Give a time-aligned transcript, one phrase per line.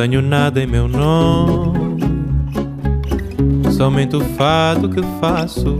[0.00, 1.98] Tenho nada em meu nome,
[3.72, 5.76] somente o fado que faço.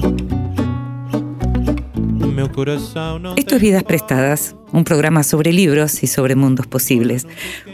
[3.37, 7.27] Esto es Vidas Prestadas, un programa sobre libros y sobre mundos posibles.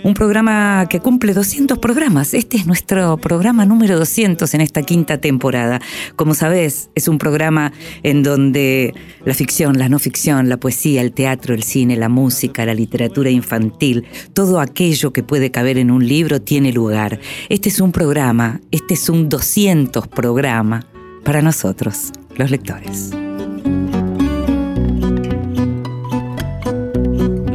[0.03, 2.35] Un programa que cumple 200 programas.
[2.35, 5.81] Este es nuestro programa número 200 en esta quinta temporada.
[6.17, 7.73] Como sabés, es un programa
[8.03, 12.67] en donde la ficción, la no ficción, la poesía, el teatro, el cine, la música,
[12.67, 17.21] la literatura infantil, todo aquello que puede caber en un libro tiene lugar.
[17.49, 20.87] Este es un programa, este es un 200 programa
[21.25, 23.11] para nosotros, los lectores.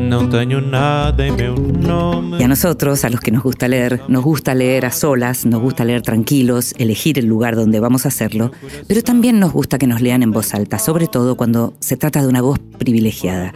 [0.10, 2.40] Não tenho nada em meu nome.
[2.40, 5.62] Y a nosotros, a los que nos gusta leer, nos gusta leer a solas, nos
[5.62, 8.52] gusta leer tranquilos, elegir el lugar donde vamos a hacerlo,
[8.88, 12.24] pero también nos gusta que nos lean en voz alta, sobre todo cuando se trata
[12.24, 13.54] de una voz privilegiada.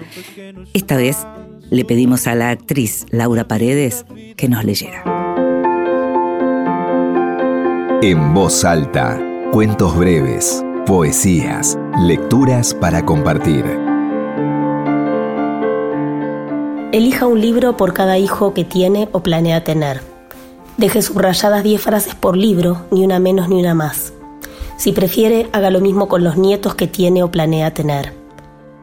[0.76, 1.26] Esta vez
[1.72, 4.06] le pedimos a la actriz Laura Paredes
[4.38, 5.04] que nos leyera.
[8.04, 9.20] En voz alta,
[9.52, 13.93] cuentos breves, poesías, lecturas para compartir.
[16.94, 20.04] Elija un libro por cada hijo que tiene o planea tener.
[20.78, 24.14] Deje subrayadas 10 frases por libro, ni una menos ni una más.
[24.78, 28.14] Si prefiere, haga lo mismo con los nietos que tiene o planea tener.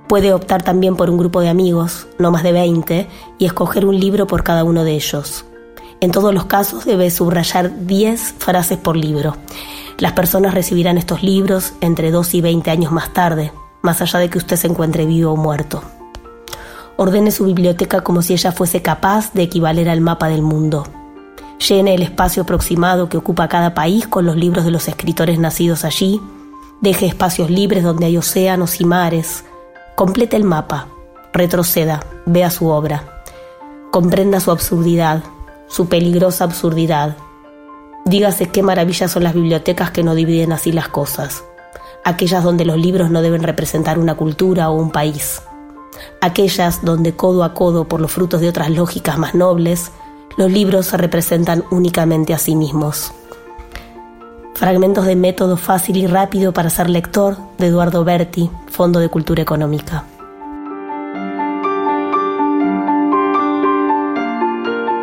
[0.08, 3.06] Puede optar también por un grupo de amigos, no más de 20,
[3.38, 5.44] y escoger un libro por cada uno de ellos.
[6.00, 9.36] En todos los casos debe subrayar 10 frases por libro.
[9.98, 14.28] Las personas recibirán estos libros entre 2 y 20 años más tarde, más allá de
[14.28, 15.81] que usted se encuentre vivo o muerto.
[16.97, 20.85] Ordene su biblioteca como si ella fuese capaz de equivaler al mapa del mundo.
[21.69, 25.85] Llene el espacio aproximado que ocupa cada país con los libros de los escritores nacidos
[25.85, 26.21] allí.
[26.81, 29.45] Deje espacios libres donde hay océanos y mares.
[29.95, 30.89] Complete el mapa.
[31.33, 32.00] Retroceda.
[32.27, 33.23] Vea su obra.
[33.91, 35.23] Comprenda su absurdidad,
[35.69, 37.17] su peligrosa absurdidad.
[38.05, 41.45] Dígase qué maravillas son las bibliotecas que no dividen así las cosas.
[42.05, 45.43] Aquellas donde los libros no deben representar una cultura o un país
[46.21, 49.93] aquellas donde codo a codo por los frutos de otras lógicas más nobles,
[50.37, 53.12] los libros se representan únicamente a sí mismos.
[54.55, 59.43] Fragmentos de Método fácil y rápido para ser lector de Eduardo Berti, Fondo de Cultura
[59.43, 60.05] Económica.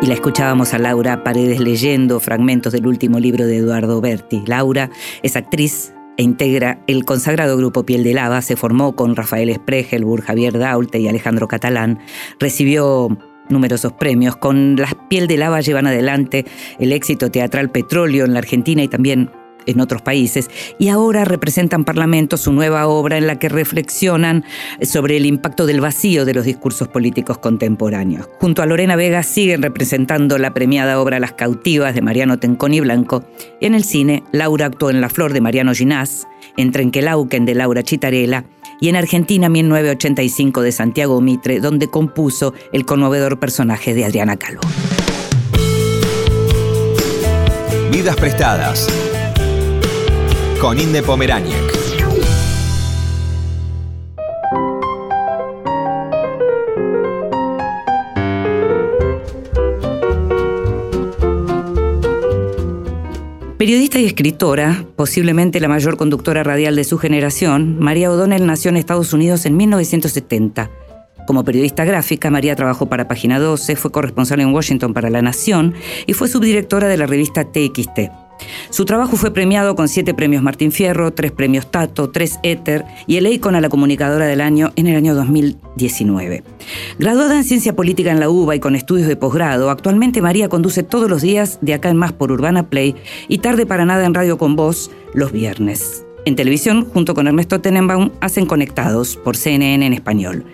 [0.00, 4.44] Y la escuchábamos a Laura Paredes leyendo fragmentos del último libro de Eduardo Berti.
[4.46, 4.90] Laura
[5.24, 10.24] es actriz, e integra el consagrado grupo Piel de Lava, se formó con Rafael Spregelburg,
[10.24, 12.00] Javier Daulte y Alejandro Catalán,
[12.38, 13.16] recibió
[13.48, 14.36] numerosos premios.
[14.36, 16.44] Con Las Piel de Lava llevan adelante
[16.78, 19.30] el éxito teatral Petróleo en la Argentina y también
[19.68, 24.44] en otros países, y ahora representan Parlamento su nueva obra en la que reflexionan
[24.82, 28.28] sobre el impacto del vacío de los discursos políticos contemporáneos.
[28.40, 33.24] Junto a Lorena Vega siguen representando la premiada obra Las cautivas de Mariano Tenconi Blanco,
[33.60, 37.54] y en el cine Laura actuó en La flor de Mariano Ginás, en Trenquelauquen de
[37.54, 38.44] Laura Chitarela,
[38.80, 44.62] y en Argentina 1985 de Santiago Mitre, donde compuso el conmovedor personaje de Adriana Calvo.
[47.90, 48.88] Vidas prestadas
[50.60, 51.54] con Inde Pomeráñez.
[63.56, 68.78] Periodista y escritora, posiblemente la mayor conductora radial de su generación, María O'Donnell nació en
[68.78, 70.70] Estados Unidos en 1970.
[71.26, 75.74] Como periodista gráfica, María trabajó para Página 12, fue corresponsal en Washington para La Nación
[76.06, 78.27] y fue subdirectora de la revista TXT.
[78.70, 83.16] Su trabajo fue premiado con siete premios Martín Fierro, tres premios Tato, tres Éter y
[83.16, 86.42] el Icon a la comunicadora del año en el año 2019.
[86.98, 90.82] Graduada en Ciencia Política en la UBA y con estudios de posgrado, actualmente María conduce
[90.82, 92.94] todos los días de acá en más por Urbana Play
[93.28, 96.04] y tarde para nada en Radio con Voz los viernes.
[96.24, 100.44] En televisión, junto con Ernesto Tenenbaum, hacen Conectados por CNN en español.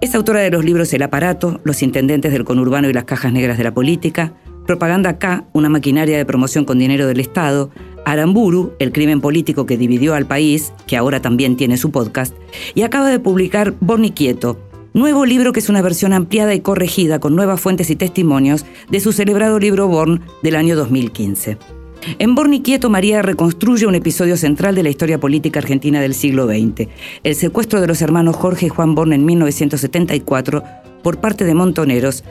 [0.00, 3.58] Es autora de los libros El aparato, Los intendentes del conurbano y las cajas negras
[3.58, 4.32] de la política,
[4.66, 7.70] Propaganda acá, una maquinaria de promoción con dinero del Estado,
[8.04, 12.34] Aramburu, el crimen político que dividió al país, que ahora también tiene su podcast,
[12.74, 14.58] y acaba de publicar Borni Quieto,
[14.94, 19.00] nuevo libro que es una versión ampliada y corregida con nuevas fuentes y testimonios de
[19.00, 21.81] su celebrado libro Born del año 2015.
[22.18, 26.46] En Borni Quieto, María reconstruye un episodio central de la historia política argentina del siglo
[26.46, 26.88] XX,
[27.22, 30.64] el secuestro de los hermanos Jorge y Juan Born en 1974
[31.02, 32.24] por parte de montoneros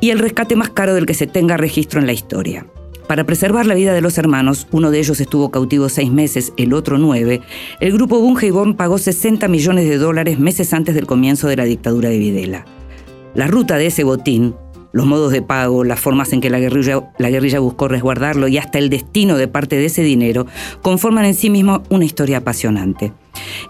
[0.00, 2.66] y el rescate más caro del que se tenga registro en la historia.
[3.06, 6.72] Para preservar la vida de los hermanos, uno de ellos estuvo cautivo seis meses, el
[6.72, 7.42] otro nueve,
[7.80, 11.56] el grupo Bunge y Born pagó 60 millones de dólares meses antes del comienzo de
[11.56, 12.64] la dictadura de Videla.
[13.34, 14.54] La ruta de ese botín,
[14.92, 18.58] los modos de pago, las formas en que la guerrilla, la guerrilla buscó resguardarlo y
[18.58, 20.46] hasta el destino de parte de ese dinero,
[20.82, 23.12] conforman en sí mismo una historia apasionante.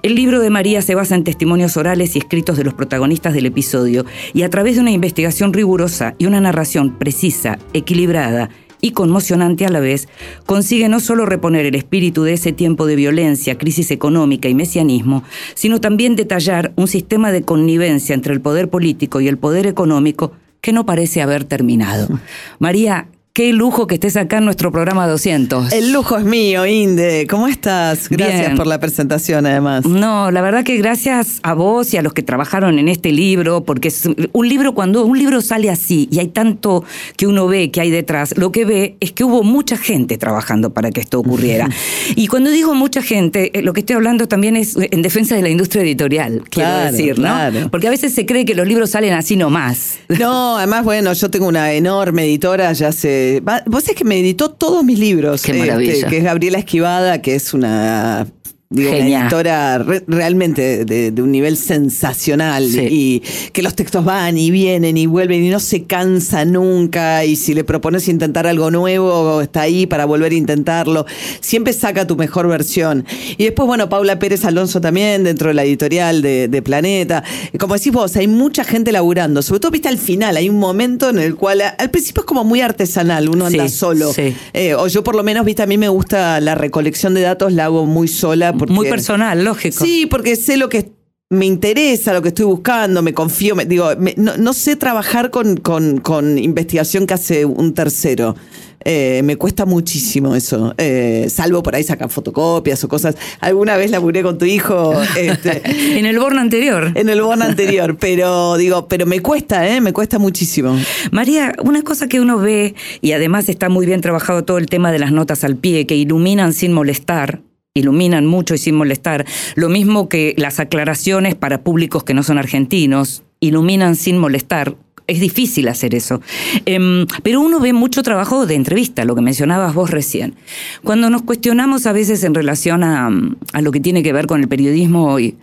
[0.03, 3.47] El libro de María se basa en testimonios orales y escritos de los protagonistas del
[3.47, 4.05] episodio
[4.35, 8.51] y a través de una investigación rigurosa y una narración precisa, equilibrada
[8.83, 10.09] y conmocionante a la vez,
[10.45, 15.23] consigue no solo reponer el espíritu de ese tiempo de violencia, crisis económica y mesianismo,
[15.55, 20.33] sino también detallar un sistema de connivencia entre el poder político y el poder económico
[20.63, 22.09] que no parece haber terminado.
[22.59, 25.73] María, Qué lujo que estés acá en nuestro programa 200.
[25.73, 27.27] El lujo es mío, Inde.
[27.31, 28.11] ¿Cómo estás?
[28.11, 28.57] Gracias Bien.
[28.59, 29.87] por la presentación, además.
[29.87, 33.65] No, la verdad que gracias a vos y a los que trabajaron en este libro,
[33.65, 36.85] porque es un libro, cuando un libro sale así y hay tanto
[37.17, 40.75] que uno ve que hay detrás, lo que ve es que hubo mucha gente trabajando
[40.75, 41.71] para que esto ocurriera.
[42.15, 45.41] y cuando digo mucha gente, eh, lo que estoy hablando también es en defensa de
[45.41, 47.29] la industria editorial, quiero Claro, decir, ¿no?
[47.29, 47.71] claro.
[47.71, 50.01] Porque a veces se cree que los libros salen así nomás.
[50.21, 53.22] No, además, bueno, yo tengo una enorme editora, ya se...
[53.67, 55.43] Vos sabés que me editó todos mis libros.
[55.43, 55.93] Qué maravilla.
[55.93, 58.27] este, que es Gabriela Esquivada, que es una...
[58.73, 62.81] Digo, una editora re- realmente de, de un nivel sensacional Sí.
[62.91, 63.23] y
[63.53, 67.55] que los textos van y vienen y vuelven y no se cansa nunca y si
[67.55, 71.07] le propones intentar algo nuevo está ahí para volver a intentarlo.
[71.41, 73.05] Siempre saca tu mejor versión.
[73.37, 77.23] Y después bueno Paula Pérez Alonso también dentro de la editorial de, de Planeta.
[77.59, 81.11] Como decís vos hay mucha gente laburando sobre todo viste al final hay un momento
[81.11, 84.13] en el cual al principio es como muy artesanal uno anda Sí, solo.
[84.13, 84.35] sí.
[84.55, 87.53] Eh, o yo por lo menos viste a mí me gusta la recolección de datos
[87.53, 89.85] la hago muy sola porque Muy personal, lógico.
[89.85, 90.91] Sí, porque sé lo que
[91.31, 95.31] me interesa, lo que estoy buscando, me confío, me- digo, me- no, no sé trabajar
[95.31, 98.37] con, con- con investigación que hace un tercero.
[98.85, 103.15] Eh, me cuesta muchísimo eso, Eh, salvo por ahí sacar fotocopias o cosas.
[103.41, 105.63] Alguna vez laburé con tu hijo este,
[105.99, 106.91] En el Born anterior.
[106.97, 109.81] en el bono anterior, pero digo, pero me cuesta, ¿eh?
[109.81, 110.77] me cuesta muchísimo.
[111.13, 114.91] María, una cosa que uno ve, y además está muy bien trabajado todo el tema
[114.91, 117.41] de las notas al pie, que iluminan sin molestar,
[117.75, 119.25] iluminan mucho y sin molestar,
[119.55, 124.77] lo mismo que las aclaraciones para públicos que no son argentinos, iluminan sin molestar.
[125.07, 126.21] Es difícil hacer eso.
[126.67, 130.37] Em, pero uno ve mucho trabajo de entrevista, lo que mencionabas vos recién.
[130.85, 133.11] Cuando nos cuestionamos a veces en relación a,
[133.53, 135.37] a lo que tiene que ver con el periodismo hoy,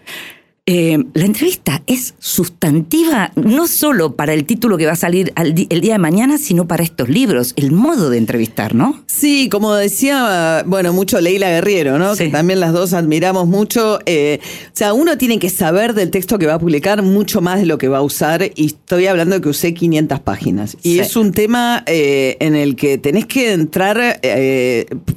[0.71, 5.47] eh, la entrevista es sustantiva no solo para el título que va a salir al
[5.69, 9.01] el día de mañana, sino para estos libros, el modo de entrevistar, ¿no?
[9.07, 12.15] Sí, como decía, bueno, mucho Leila Guerriero, ¿no?
[12.15, 12.25] Sí.
[12.25, 13.97] Que también las dos admiramos mucho.
[14.05, 17.59] eh, o sea, uno tiene que saber del texto que va a publicar mucho más
[17.59, 18.51] de lo que va a usar.
[18.55, 20.77] Y estoy hablando de que usé 500 páginas.
[20.83, 20.99] Y Sí.
[20.99, 24.19] es un tema eh, en el que tenés que entrar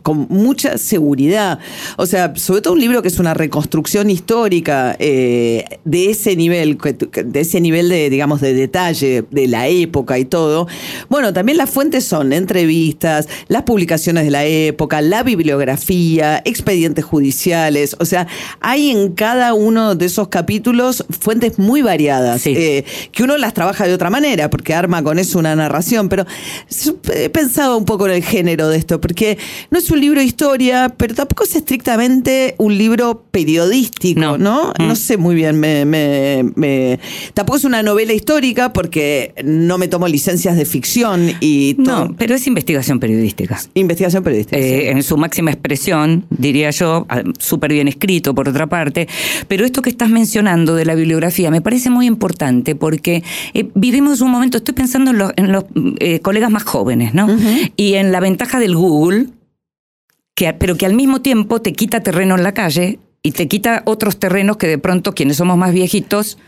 [0.02, 1.58] con mucha seguridad.
[1.98, 5.40] O sea, sobre todo un libro que es una reconstrucción histórica eh,
[5.84, 10.66] de ese nivel, de ese nivel de, digamos, de detalle de la época y todo.
[11.08, 17.96] Bueno, también las fuentes son entrevistas, las publicaciones de la época, la bibliografía, expedientes judiciales.
[17.98, 18.26] O sea,
[18.60, 22.54] hay en cada uno de esos capítulos fuentes muy variadas, Sí.
[22.56, 26.08] eh, que uno las trabaja de otra manera, porque arma con eso una narración.
[26.08, 26.26] Pero
[27.14, 29.38] he pensado un poco en el género de esto, porque
[29.70, 34.38] no es un libro de historia, pero tampoco es estrictamente un libro periodístico, No.
[34.38, 34.72] ¿no?
[34.78, 34.86] Mm.
[34.88, 36.98] No sé muy bien, me, me- me-
[37.34, 42.08] tampoco es una novela histórica porque no me tomo licencias de ficción y todo.
[42.08, 43.58] No, pero es investigación periodística.
[43.74, 44.58] Investigación periodística.
[44.58, 44.88] Eh, sí.
[44.88, 49.08] en su máxima expresión, diría yo, ah, súper bien escrito por otra parte,
[49.48, 53.22] pero esto que estás mencionando de la bibliografía me parece muy importante porque
[53.54, 55.64] eh, vivimos un momento, estoy pensando en los, en los,
[55.98, 57.28] eh, colegas más jóvenes, ¿no?
[57.76, 59.26] Y en la ventaja del Google,
[60.34, 63.82] que, pero que al mismo tiempo te quita terreno en la calle y te quita
[63.84, 66.38] otros terrenos que de pronto quienes somos más viejitos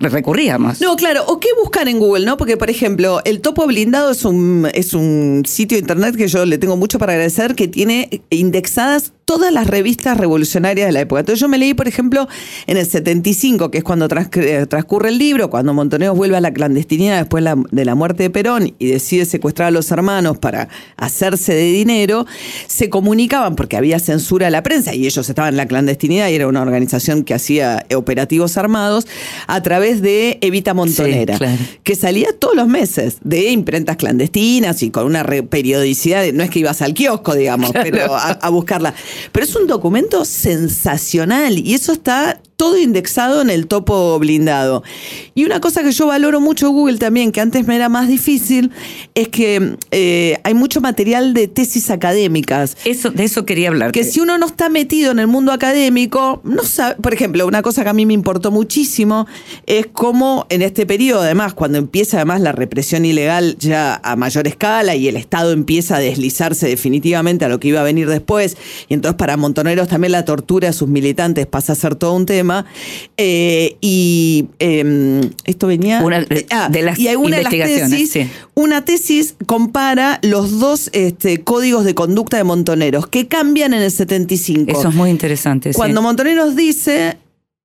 [0.00, 0.80] recurríamos.
[0.80, 2.36] No, claro, o qué buscar en Google, ¿no?
[2.36, 6.44] Porque, por ejemplo, el Topo Blindado es un, es un sitio de internet que yo
[6.46, 11.18] le tengo mucho para agradecer, que tiene indexadas todas las revistas revolucionarias de la época.
[11.20, 12.28] Entonces yo me leí, por ejemplo,
[12.68, 16.52] en el 75, que es cuando transcre- transcurre el libro, cuando Montoneros vuelve a la
[16.52, 21.54] clandestinidad después de la muerte de Perón y decide secuestrar a los hermanos para hacerse
[21.54, 22.24] de dinero,
[22.68, 26.34] se comunicaban, porque había censura a la prensa y ellos estaban en la clandestinidad y
[26.36, 29.08] era una organización que hacía operativos armados,
[29.48, 31.58] a través de Evita Montonera Sí, claro.
[31.82, 36.50] que salía todos los meses de imprentas clandestinas y con una periodicidad, de- no es
[36.50, 38.94] que ibas al kiosco, digamos, pero a, a buscarla.
[39.32, 44.82] Pero es un documento sensacional y eso está todo indexado en el topo blindado.
[45.34, 48.70] Y una cosa que yo valoro mucho Google también, que antes me era más difícil,
[49.14, 52.76] es que eh, hay mucho material de tesis académicas.
[52.84, 53.92] Eso, de eso quería hablar.
[53.92, 57.60] Que si uno no está metido en el mundo académico, no sabe, por ejemplo, una
[57.60, 59.26] cosa que a mí me importó muchísimo
[59.66, 64.46] es cómo en este periodo, además, cuando empieza además la represión ilegal ya a mayor
[64.46, 68.56] escala y el Estado empieza a deslizarse definitivamente a lo que iba a venir después,
[68.88, 72.24] y entonces para Montoneros también la tortura a sus militantes pasa a ser todo un
[72.24, 72.45] tema.
[73.16, 76.00] Eh, y em, esto venía.
[76.02, 78.30] Una de- Ah, de las y una de las investigaciones, tesis, sí.
[78.54, 83.90] una tesis compara los dos este, códigos de conducta de Montoneros que cambian en el
[83.90, 84.70] 75.
[84.70, 85.72] Eso es muy interesante.
[85.72, 85.76] sí.
[85.76, 87.16] Cuando Montoneros dice,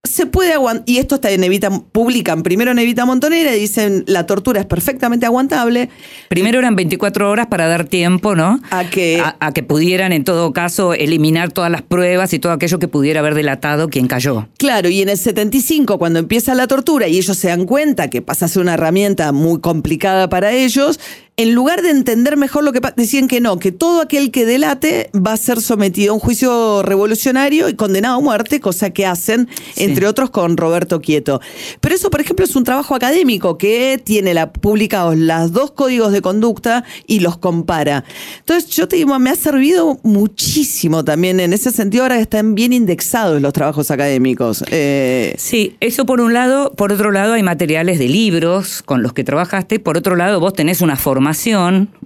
[0.04, 4.04] se puede aguantar, y esto está en Evita, publican primero en Evita Montonera y dicen,
[4.08, 5.90] la tortura es perfectamente aguantable,
[6.28, 8.60] Primero eran 24 horas para dar tiempo, ¿no?
[8.72, 9.22] a que...
[9.24, 12.88] A, a que pudieran, en todo caso, eliminar todas las pruebas y todo aquello que
[12.88, 14.48] pudiera haber delatado quien cayó.
[14.58, 18.24] Claro, y en el 75, cuando empieza la tortura y ellos se dan cuenta que
[18.24, 21.00] pasa a ser una herramienta muy complicada para ellos,
[21.38, 24.46] en lugar de entender mejor lo que pasa, decían que no, que todo aquel que
[24.46, 29.06] delate va a ser sometido a un juicio revolucionario y condenado a muerte, cosa que
[29.08, 29.86] hacen, Sí.
[29.86, 31.42] entre otros, con Roberto Quieto.
[31.80, 36.12] Pero eso, por ejemplo, es un trabajo académico que tiene la, publicados los dos códigos
[36.12, 38.04] de conducta y los compara.
[38.40, 42.72] Entonces, yo te digo, me ha servido muchísimo también en ese sentido, ahora están bien
[42.74, 44.64] indexados los trabajos académicos.
[44.70, 46.72] Eh, Sí, eso por un lado.
[46.74, 49.80] Por otro lado, hay materiales de libros con los que trabajaste.
[49.80, 51.31] Por otro lado, vos tenés una formación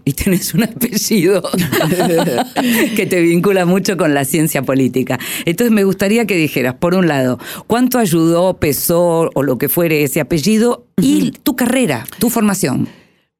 [0.03, 1.41] y tenés un apellido
[2.95, 5.19] que te vincula mucho con la ciencia política.
[5.45, 10.03] Entonces, me gustaría que dijeras, por un lado, cuánto ayudó, pesó o lo que fuere
[10.03, 12.87] ese apellido y tu carrera, tu formación.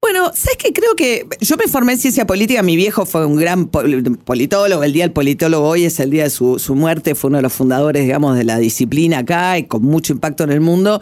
[0.01, 0.71] Bueno, ¿sabes qué?
[0.71, 2.61] Creo que yo me formé en ciencia política.
[2.61, 4.83] Mi viejo fue un gran pol- politólogo.
[4.83, 7.15] El día del politólogo hoy es el día de su, su muerte.
[7.15, 10.51] Fue uno de los fundadores, digamos, de la disciplina acá y con mucho impacto en
[10.51, 11.01] el mundo.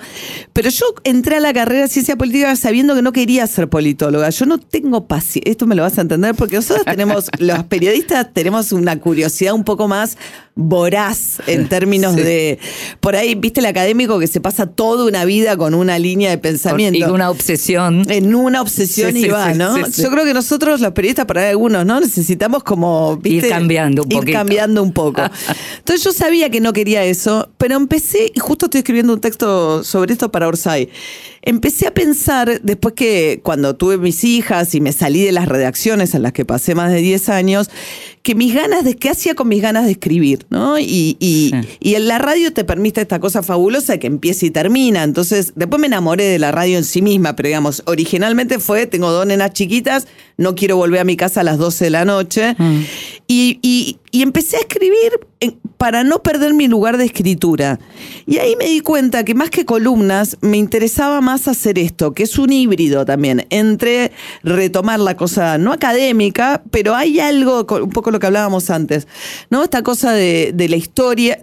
[0.54, 4.30] Pero yo entré a la carrera de ciencia política sabiendo que no quería ser politóloga.
[4.30, 5.52] Yo no tengo paciencia.
[5.52, 9.66] Esto me lo vas a entender porque nosotros tenemos, los periodistas tenemos una curiosidad un
[9.66, 10.18] poco más
[10.56, 12.60] voraz en términos de.
[13.00, 16.38] Por ahí, viste el académico que se pasa toda una vida con una línea de
[16.38, 18.04] pensamiento Y una obsesión.
[18.10, 19.76] en una obsesión Sí, y va, sí, ¿no?
[19.88, 22.00] Yo creo que nosotros los periodistas, para algunos, ¿no?
[22.00, 23.48] Necesitamos como, ¿viste?
[23.48, 24.38] Ir cambiando un Ir poquito.
[24.38, 25.22] cambiando un poco.
[25.80, 29.84] Entonces yo sabía que no quería eso, pero empecé, y justo estoy escribiendo un texto
[29.84, 30.90] sobre esto para Orsay,
[31.46, 36.16] empecé a pensar, después que cuando tuve mis hijas y me salí de las redacciones
[36.16, 37.70] en las que pasé más de 10 años,
[38.24, 40.46] que mis ganas de, ¿qué hacía con mis ganas de escribir?
[40.50, 40.80] ¿no?
[40.80, 41.68] Y, y, Sí.
[41.82, 45.04] y en la radio te permite esta cosa fabulosa que empieza y termina.
[45.04, 49.12] Entonces, después me enamoré de la radio en sí misma, pero digamos, originalmente fue, tengo
[49.12, 50.08] dos nenas chiquitas,
[50.38, 52.56] no quiero volver a mi casa a las 12 de la noche.
[53.28, 55.12] Y, y- y empecé a escribir
[55.78, 57.80] para no perder mi lugar de escritura.
[58.26, 62.24] Y ahí me di cuenta que más que columnas, me interesaba más hacer esto, que
[62.24, 64.12] es un híbrido también, entre
[64.44, 69.08] retomar la cosa no académica, pero hay algo, un poco lo que hablábamos antes,
[69.50, 69.64] ¿no?
[69.64, 71.38] Esta cosa de, la historia,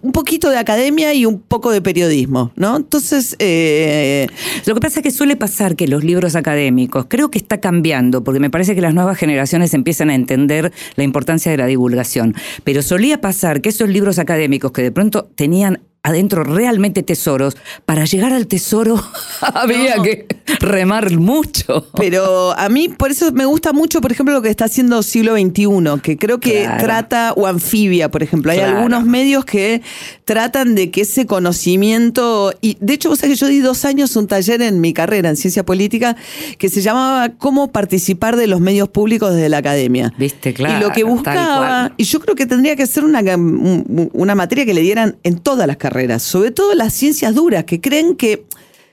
[0.00, 2.76] un poquito de academia y un poco de periodismo, ¿no?
[2.76, 4.26] Entonces, eh,
[4.66, 8.24] Lo que pasa es que suele pasar que los libros académicos, creo que está cambiando,
[8.24, 12.34] porque me parece que las nuevas generaciones empiezan a entender la importancia de la divulgación,
[12.64, 18.04] pero solía pasar que esos libros académicos que de pronto tenían adentro realmente tesoros, para
[18.04, 19.02] llegar al tesoro
[19.40, 20.02] había No.
[20.04, 20.26] que
[20.60, 21.88] remar mucho.
[21.96, 25.32] Pero a mí por eso me gusta mucho, por ejemplo, lo que está haciendo siglo
[25.34, 26.84] XXI, que creo que Claro.
[26.84, 28.52] trata, o anfibia, por ejemplo.
[28.52, 28.76] Hay Claro.
[28.76, 29.82] algunos medios que
[30.24, 34.14] tratan de que ese conocimiento, y de hecho, vos sabés que yo di dos años
[34.16, 36.16] un taller en mi carrera en ciencia política
[36.58, 40.12] que se llamaba Cómo participar de los medios públicos desde la academia.
[40.18, 44.10] Viste, claro, Y lo que buscaba, y yo creo que tendría que ser una, un-
[44.12, 47.80] una materia que le dieran en todas las carreras, sobre todo las ciencias duras, que
[47.80, 48.44] creen que,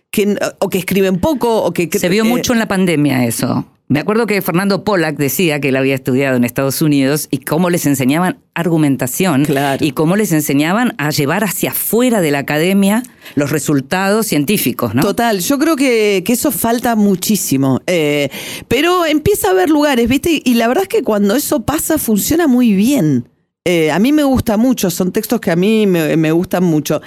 [0.09, 3.65] que o que escriben poco, o que Se vio eh, mucho en la pandemia eso.
[3.91, 7.69] Me acuerdo que Fernando Pollack decía que él había estudiado en Estados Unidos y cómo
[7.69, 9.85] les enseñaban argumentación Claro.
[9.85, 13.03] y cómo les enseñaban a llevar hacia afuera de la academia
[13.35, 15.01] los resultados científicos, ¿no?
[15.01, 17.81] Total, yo creo que, que eso falta muchísimo.
[17.85, 18.29] Eh,
[18.69, 20.41] pero empieza a haber lugares, ¿viste?
[20.41, 23.27] Y la verdad es que cuando eso pasa funciona muy bien.
[23.63, 26.99] Eh, a mí me gusta mucho, son textos que a mí me, me gustan mucho.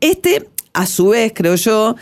[0.00, 1.96] Este, a su vez, creo yo,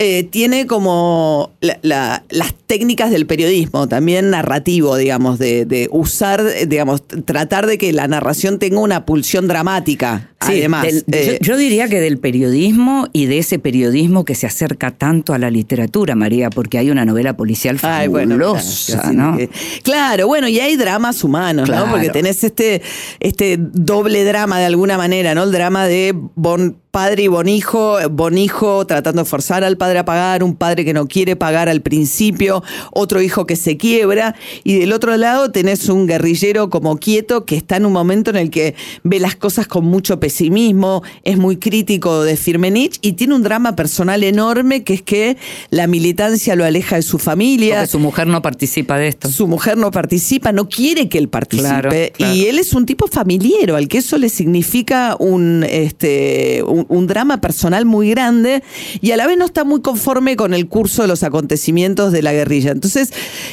[0.00, 6.42] eh, tiene como la- la- las técnicas del periodismo, también narrativo, digamos, de, de usar,
[6.66, 10.30] digamos, tratar de que la narración tenga una pulsión dramática.
[10.44, 14.34] Sí, además, del- Eh, yo, yo diría que del periodismo y de ese periodismo que
[14.34, 19.00] se acerca tanto a la literatura, María, porque hay una novela policial Ay, bueno, fabulosa,
[19.00, 19.36] claro, ¿no?
[19.38, 19.48] que-
[19.84, 21.86] claro, bueno, y hay dramas humanos, Claro.
[21.86, 21.92] ¿no?
[21.92, 22.82] Porque tenés este,
[23.20, 25.44] este doble drama de alguna manera, ¿no?
[25.44, 30.44] El drama de Bon padre y Bonijo, Bonijo tratando de forzar al padre a pagar,
[30.44, 34.92] un padre que no quiere pagar al principio, otro hijo que se quiebra, y del
[34.92, 38.76] otro lado tenés un guerrillero como quieto que está en un momento en el que
[39.02, 43.74] ve las cosas con mucho pesimismo, es muy crítico de Firmenich y tiene un drama
[43.74, 45.36] personal enorme que es que
[45.70, 47.78] la militancia lo aleja de su familia.
[47.78, 49.28] Porque su mujer no participa de esto.
[49.28, 51.68] Su mujer no participa, no quiere que él participe.
[51.68, 52.34] Claro, claro.
[52.36, 57.06] Y él es un tipo familiero, al que eso le significa un, este, un, un
[57.06, 58.62] drama personal muy grande
[59.00, 62.22] y a la vez no está muy conforme con el curso de los acontecimientos de
[62.22, 62.70] la guerrilla.
[62.70, 63.12] Entonces,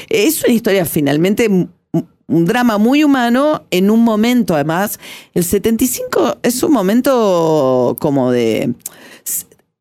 [0.10, 1.50] es una historia finalmente
[2.32, 5.00] un drama muy humano en un momento, además,
[5.34, 8.74] el 75 es un momento como de...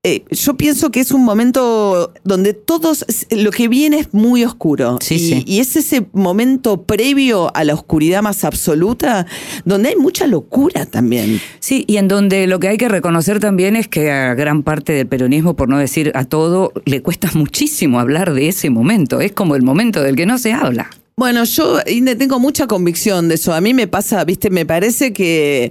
[0.02, 4.99] eh, yo pienso que es un momento donde todos, lo que viene es muy oscuro.
[5.02, 5.45] Sí, y, sí.
[5.47, 9.26] y es ese momento previo a la oscuridad más absoluta,
[9.66, 11.38] donde hay mucha locura también.
[11.59, 14.95] Sí, y en donde lo que hay que reconocer también es que a gran parte
[14.95, 19.21] del peronismo, por no decir a todo, le cuesta muchísimo hablar de ese momento.
[19.21, 20.88] Es como el momento del que no se habla.
[21.16, 21.76] Bueno, yo
[22.16, 23.52] tengo mucha convicción de eso.
[23.52, 25.71] A mí me pasa, viste, me parece que,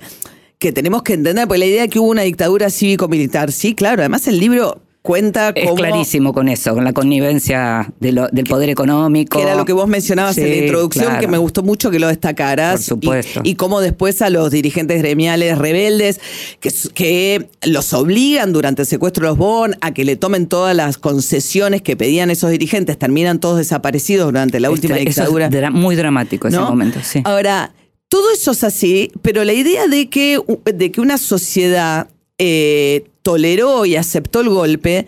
[0.59, 4.01] que tenemos que entender, porque la idea de que hubo una dictadura cívico-militar, sí, claro,
[4.01, 5.75] además el libro cuenta Es cómo...
[5.77, 9.37] clarísimo con eso, con la connivencia de lo- del poder económico.
[9.37, 11.21] Que era lo que vos mencionabas en la introducción, claro.
[11.21, 12.73] que me gustó mucho que lo destacaras.
[12.73, 13.39] Por supuesto.
[13.45, 16.19] Y, y cómo después a los dirigentes gremiales rebeldes,
[16.93, 20.97] que, los obligan durante el secuestro de los Bon a que le tomen todas las
[20.97, 25.49] concesiones que pedían esos dirigentes, terminan todos desaparecidos durante la última Este- eso es dictadura.
[25.49, 26.67] dra- muy dramático ese ¿no?
[26.69, 27.21] momento, sí.
[27.23, 27.71] Ahora,
[28.09, 33.85] todo eso es así, pero la idea de que, de que una sociedad eh, toleró
[33.85, 35.05] y aceptó el golpe,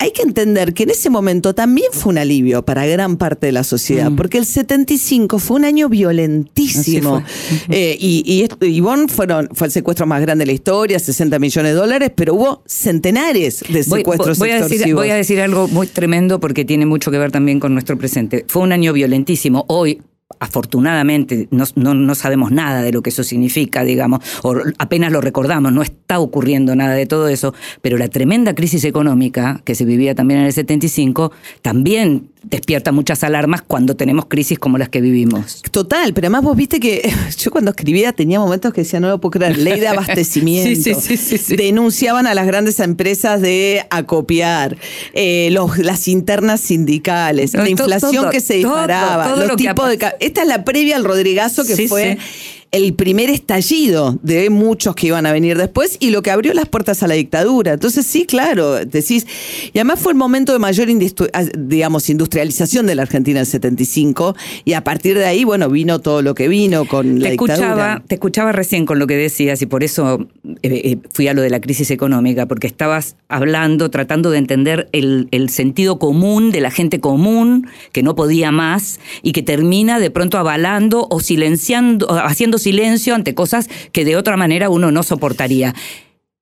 [0.00, 3.52] hay que entender que en ese momento también fue un alivio para gran parte de
[3.52, 4.16] la sociedad, Mm.
[4.16, 7.22] porque el 75 fue un año violentísimo.
[7.68, 10.98] Eh, y, y, esto- y Bonn fueron, fue el secuestro más grande de la historia,
[11.00, 15.02] 60 millones de dólares, pero hubo centenares de Voy, secuestros voy a decir, extorsivos.
[15.02, 18.44] voy a decir algo muy tremendo porque tiene mucho que ver también con nuestro presente.
[18.48, 19.64] Fue un año violentísimo.
[19.68, 20.00] Hoy,
[20.40, 25.20] afortunadamente, no, no- no sabemos nada de lo que eso significa, digamos, o apenas lo
[25.20, 29.84] recordamos, no está ocurriendo nada de todo eso, pero la tremenda crisis económica que se
[29.84, 35.00] vivía también en el 75 también despierta muchas alarmas cuando tenemos crisis como las que
[35.00, 35.62] vivimos.
[35.70, 39.20] Total, pero además vos viste que yo cuando escribía tenía momentos que decía, no lo
[39.20, 40.80] puedo creer, ley de abastecimiento.
[40.82, 41.56] Sí, sí, sí, sí.
[41.56, 44.76] Denunciaban a las grandes empresas de acopiar,
[45.14, 49.48] eh, los, las internas sindicales, No, la inflación todo, que se todo, disparaba, todo los
[49.48, 49.98] lo que tipos de...
[50.20, 52.18] Esta es la previa al Rodrigazo que Sí, fue...
[52.20, 52.57] sí.
[52.70, 56.68] El primer estallido de muchos que iban a venir después y lo que abrió las
[56.68, 57.72] puertas a la dictadura.
[57.72, 59.26] Entonces, sí, claro, decís.
[59.72, 60.88] Y además fue el momento de mayor,
[61.32, 64.36] ah, digamos, industrialización de la Argentina en el 75.
[64.64, 67.58] Y a partir de ahí, bueno, vino todo lo que vino con la te escuchaba,
[67.58, 68.02] dictadura.
[68.06, 70.28] te escuchaba recién con lo que decías y por eso
[70.62, 74.88] eh, eh, fui a lo de la crisis económica, porque estabas hablando, tratando de entender
[74.92, 79.98] el, el sentido común de la gente común que no podía más y que termina
[79.98, 85.02] de pronto avalando o silenciando, o silencio ante cosas que de otra manera uno no
[85.02, 85.74] soportaría.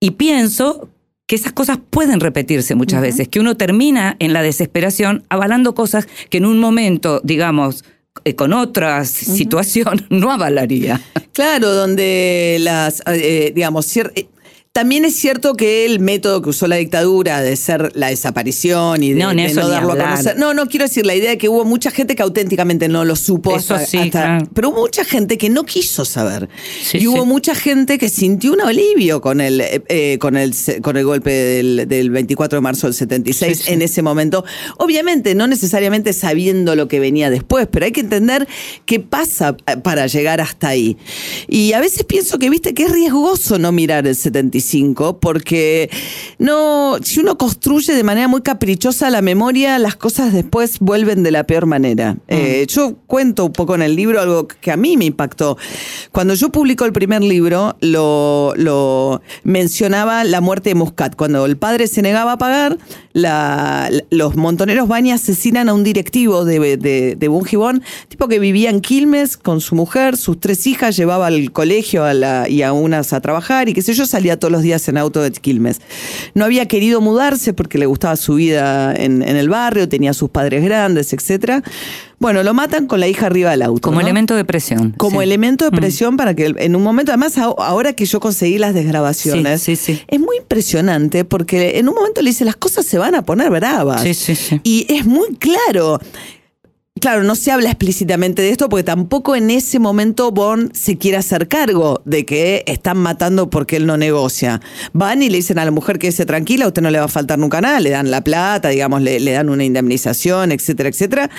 [0.01, 0.89] Y pienso
[1.27, 6.07] que esas cosas pueden repetirse muchas veces, que uno termina en la desesperación avalando cosas
[6.31, 7.85] que en un momento, digamos,
[8.25, 11.01] eh, con otra situación no avalaría.
[11.33, 14.29] Claro, donde las, eh, digamos, eh,
[14.77, 19.15] también es cierto que el método que usó la dictadura de ser la desaparición y
[19.15, 20.37] de No, de darlo a conocer.
[20.37, 23.17] No, no quiero decir la idea de que hubo mucha gente que auténticamente no lo
[23.17, 23.57] supo.
[23.57, 24.49] Eso hasta- sí, hasta- claro.
[24.53, 26.51] Pero hubo mucha gente que no quiso saber.
[26.83, 27.27] Sí, y hubo sí.
[27.27, 31.31] mucha gente que sintió un alivio con el, eh, eh, con el, con el golpe
[31.33, 33.73] del, del 24 de marzo del 76 Sí, sí.
[33.73, 34.45] en ese momento.
[34.77, 38.47] Obviamente, no necesariamente sabiendo lo que venía después, pero hay que entender
[38.85, 40.99] qué pasa eh, para llegar hasta ahí.
[41.49, 44.15] Y a veces pienso que, viste, que es riesgoso no mirar el
[44.67, 45.91] 75, porque
[46.39, 51.31] no, si uno construye de manera muy caprichosa la memoria, las cosas después vuelven de
[51.31, 52.17] la peor manera.
[52.29, 55.57] Eh, yo cuento un poco en el libro algo que a mí me impactó.
[56.13, 61.17] Cuando yo publico el primer libro, lo, lo mencionaba la muerte de Muscat.
[61.17, 62.79] Cuando el padre se negaba a pagar,
[63.13, 68.39] la- los montoneros van y asesinan a un directivo de, de, de Bungibón, tipo que
[68.39, 72.63] vivía en Quilmes con su mujer, sus tres hijas, llevaba al colegio a la- y
[72.63, 75.31] a unas a trabajar y qué sé yo, salía todos los días en auto de
[75.31, 75.81] Quilmes.
[76.35, 80.31] No había querido mudarse porque le gustaba su vida en, en el barrio, tenía sus
[80.31, 81.63] padres grandes, etcétera.
[82.19, 83.83] Bueno, lo matan con la hija arriba del auto.
[83.83, 84.01] Como ¿no?
[84.01, 84.95] elemento de presión.
[84.97, 85.25] como sí.
[85.25, 89.61] elemento de presión para que en un momento, además ahora que yo conseguí las desgrabaciones,
[89.61, 90.01] sí, sí.
[90.09, 93.51] es muy impresionante porque en un momento le dice las cosas se van a poner
[93.51, 94.03] bravas.
[94.03, 94.61] Sí, sí, sí.
[94.65, 96.01] Y es muy claro.
[96.99, 101.19] Claro, no se habla explícitamente de esto porque tampoco en ese momento Bond se quiere
[101.19, 104.63] hacer cargo de que están matando porque él no negocia.
[104.95, 107.05] Van y le dicen a la mujer que esté tranquila, a usted no le va
[107.05, 110.89] a faltar nunca nada, le dan la plata, digamos, le, le dan una indemnización, etcétera,
[110.89, 111.31] etcétera.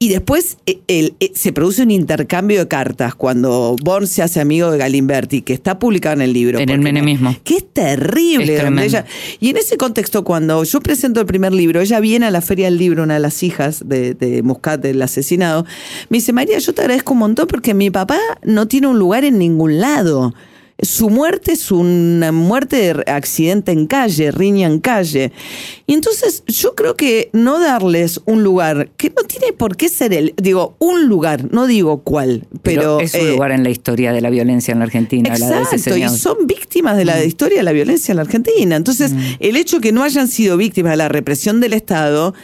[0.00, 4.40] Y después eh, el- eh, se produce un intercambio de cartas cuando Bond se hace
[4.40, 6.60] amigo de Galimberti, que está publicado en el libro.
[6.60, 7.34] En el menemismo.
[7.42, 8.44] Que es terrible.
[8.54, 8.82] Es donde tremendo.
[8.84, 9.06] ella-
[9.40, 12.66] y en ese contexto, cuando yo presento el primer libro, ella viene a la Feria
[12.66, 15.66] del Libro, una de las hijas de, de Muscat, del asesinado,
[16.10, 19.24] me dice, María, yo te agradezco un montón porque mi papá no tiene un lugar
[19.24, 20.32] en ningún lado.
[20.80, 25.32] Su muerte es una muerte de accidente en calle, riña en calle.
[25.88, 30.12] Y entonces yo creo que no darles un lugar, que no tiene por qué ser
[30.12, 32.78] el, digo, un lugar, no digo cuál, pero...
[32.78, 35.46] Pero, es un eh, lugar en la historia de la violencia en la Argentina, la
[35.50, 38.76] de Exacto, y son víctimas de la historia de la violencia en la Argentina.
[38.76, 42.34] Entonces, el hecho que no hayan sido víctimas de la represión del Estado,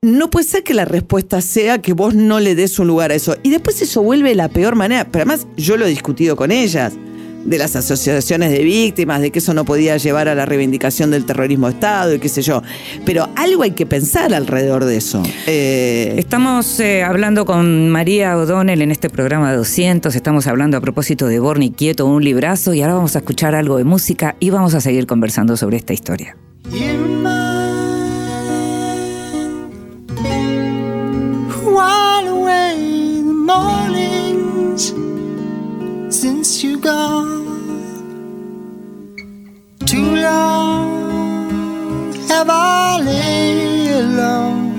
[0.00, 3.14] no puede ser que la respuesta sea que vos no le des un lugar a
[3.14, 3.36] eso.
[3.42, 5.06] Y después eso vuelve la peor manera.
[5.10, 6.94] Pero además, yo lo he discutido con ellas
[7.44, 11.24] de las asociaciones de víctimas, de que eso no podía llevar a la reivindicación del
[11.24, 12.62] terrorismo de Estado y qué sé yo.
[13.04, 15.22] Pero algo hay que pensar alrededor de eso.
[15.46, 20.14] Eh, Estamos eh, hablando con María O'Donnell en este programa 200.
[20.14, 22.74] Estamos hablando a propósito de Borni Quieto, un librazo.
[22.74, 25.92] Y ahora vamos a escuchar algo de música y vamos a seguir conversando sobre esta
[25.92, 26.36] historia.
[31.66, 33.32] While away the
[42.46, 44.72] have I lay alone,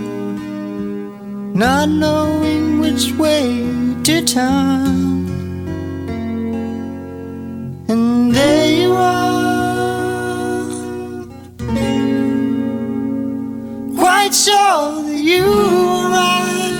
[1.54, 3.66] not knowing which way
[4.04, 5.26] to turn.
[7.90, 10.66] And there you are
[13.98, 16.74] quite sure that you were right.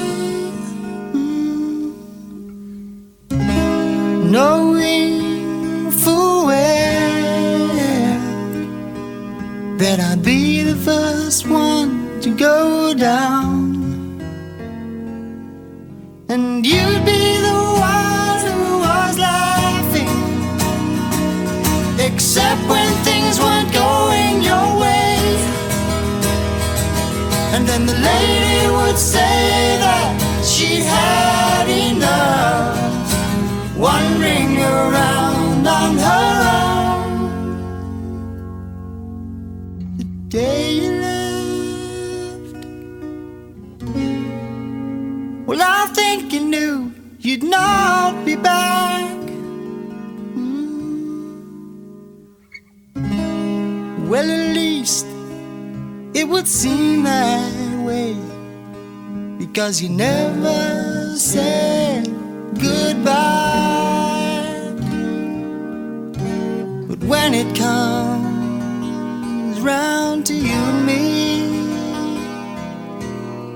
[4.36, 7.68] Knowing full well
[9.78, 10.55] that I'd be
[11.26, 13.74] first one to go down.
[16.30, 17.62] And you'd be the
[17.94, 20.18] one who was laughing
[22.08, 25.18] except when things weren't going your way.
[27.54, 30.08] And then the lady would say that
[30.52, 32.78] she had enough,
[33.76, 37.18] wandering around on her own.
[39.98, 40.08] The
[40.38, 40.65] day
[45.46, 49.16] well, I think you knew you'd not be back.
[52.96, 54.08] Mm.
[54.08, 55.06] Well, at least
[56.16, 58.16] it would seem that way
[59.38, 62.08] because you never said
[62.60, 63.14] goodbye.
[66.88, 71.46] But when it comes round to you and me,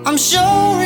[0.06, 0.84] I'm sure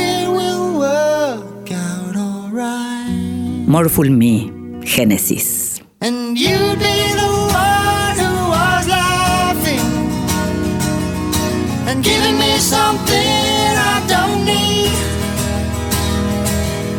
[14.08, 14.94] don't need.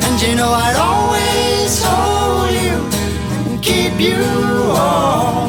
[0.05, 2.77] And you know I'd always hold you
[3.47, 4.19] and keep you
[4.75, 5.44] warm.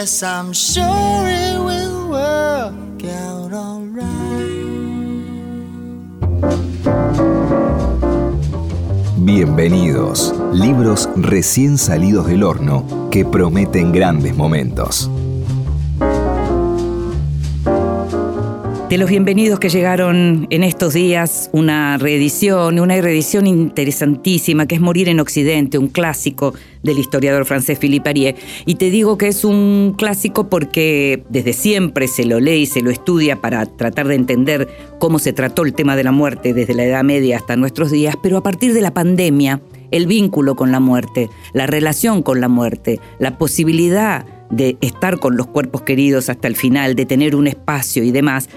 [0.00, 1.90] I'm sure it will.
[9.22, 15.10] Bienvenidos, libros recién salidos del horno que prometen grandes momentos.
[18.90, 24.80] De los bienvenidos que llegaron en estos días, una reedición, una reedición interesantísima, que es
[24.80, 28.34] Morir en Occidente, un clásico del historiador francés Philippe Arié.
[28.66, 32.82] Y te digo que es un clásico porque desde siempre se lo lee y se
[32.82, 36.74] lo estudia para tratar de entender cómo se trató el tema de la muerte desde
[36.74, 40.72] la Edad Media hasta nuestros días, pero a partir de la pandemia, el vínculo con
[40.72, 46.28] la muerte, la relación con la muerte, la posibilidad de estar con los cuerpos queridos
[46.28, 48.48] hasta el final, de tener un espacio y demás,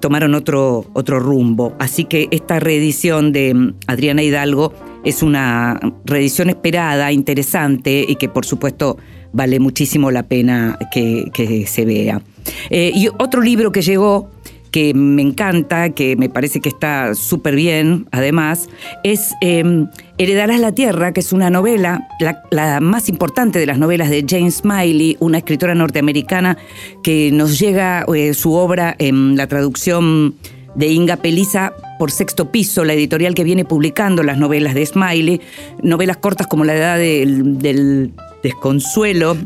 [0.00, 1.74] tomaron otro, otro rumbo.
[1.78, 4.72] Así que esta reedición de mm, Adriana Hidalgo
[5.04, 8.96] es una reedición esperada, interesante y que por supuesto
[9.32, 12.22] vale muchísimo la pena que, se vea.
[12.70, 14.30] Eh, y otro libro que llegó
[14.70, 18.68] que me encanta, que me parece que está súper bien, además,
[19.04, 19.86] es eh,
[20.18, 22.06] Heredarás la Tierra, que es una novela,
[22.50, 26.58] la, más importante de las novelas de James Smiley, una escritora norteamericana
[27.02, 30.34] que nos llega eh, su obra en la traducción
[30.74, 35.40] de Inga Pelisa por Sexto Piso, la editorial que viene publicando las novelas de Smiley,
[35.82, 39.36] novelas cortas como La Edad del, del Desconsuelo,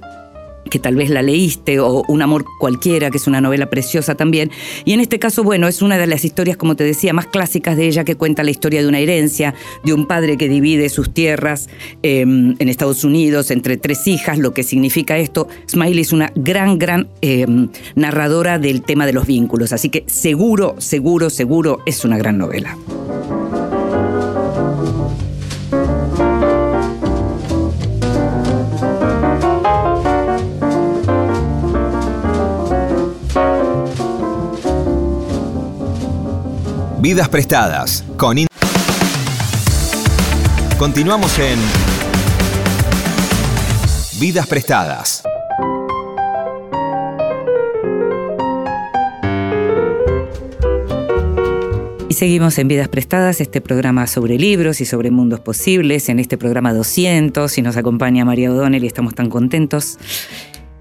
[0.70, 4.50] que tal vez la leíste, o Un amor cualquiera, que es una novela preciosa también.
[4.84, 7.76] Y en este caso, bueno, es una de las historias, como te decía, más clásicas
[7.76, 11.12] de ella, que cuenta la historia de una herencia, de un padre que divide sus
[11.12, 11.68] tierras
[12.02, 15.48] eh, en Estados Unidos entre tres hijas, lo que significa esto.
[15.68, 17.46] Smiley es una gran, gran eh,
[17.94, 22.76] narradora del tema de los vínculos, así que seguro, seguro, seguro es una gran novela.
[37.04, 38.46] Vidas prestadas con In-
[40.78, 41.58] Continuamos en
[44.18, 45.22] Vidas prestadas.
[52.08, 56.38] Y seguimos en Vidas Prestadas, este programa sobre libros y sobre mundos posibles, en este
[56.38, 59.98] programa 200, y nos acompaña María O'Donnell y estamos tan contentos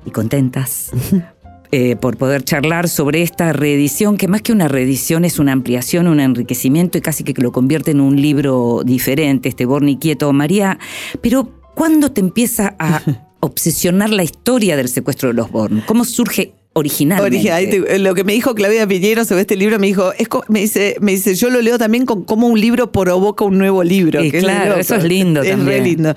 [0.06, 0.92] y contentas
[1.76, 6.08] eh, por poder charlar sobre esta reedición, que más que una reedición es una ampliación,
[6.08, 10.32] un enriquecimiento y casi que lo convierte en un libro diferente, este Borni Quieto.
[10.34, 10.78] María,
[11.20, 13.02] pero ¿cuándo te empieza a
[13.40, 15.82] obsesionar la historia del secuestro de los Born?
[15.88, 17.52] ¿Cómo surge originalmente?
[17.52, 20.62] Ahí te- lo que me dijo Claudia Piñero sobre este libro, me dijo, es me
[20.62, 24.22] dice, me dice, yo lo leo también con cómo un libro provoca un nuevo libro.
[24.22, 25.68] Que claro, eso es lindo Es también.
[25.80, 26.16] re lindo.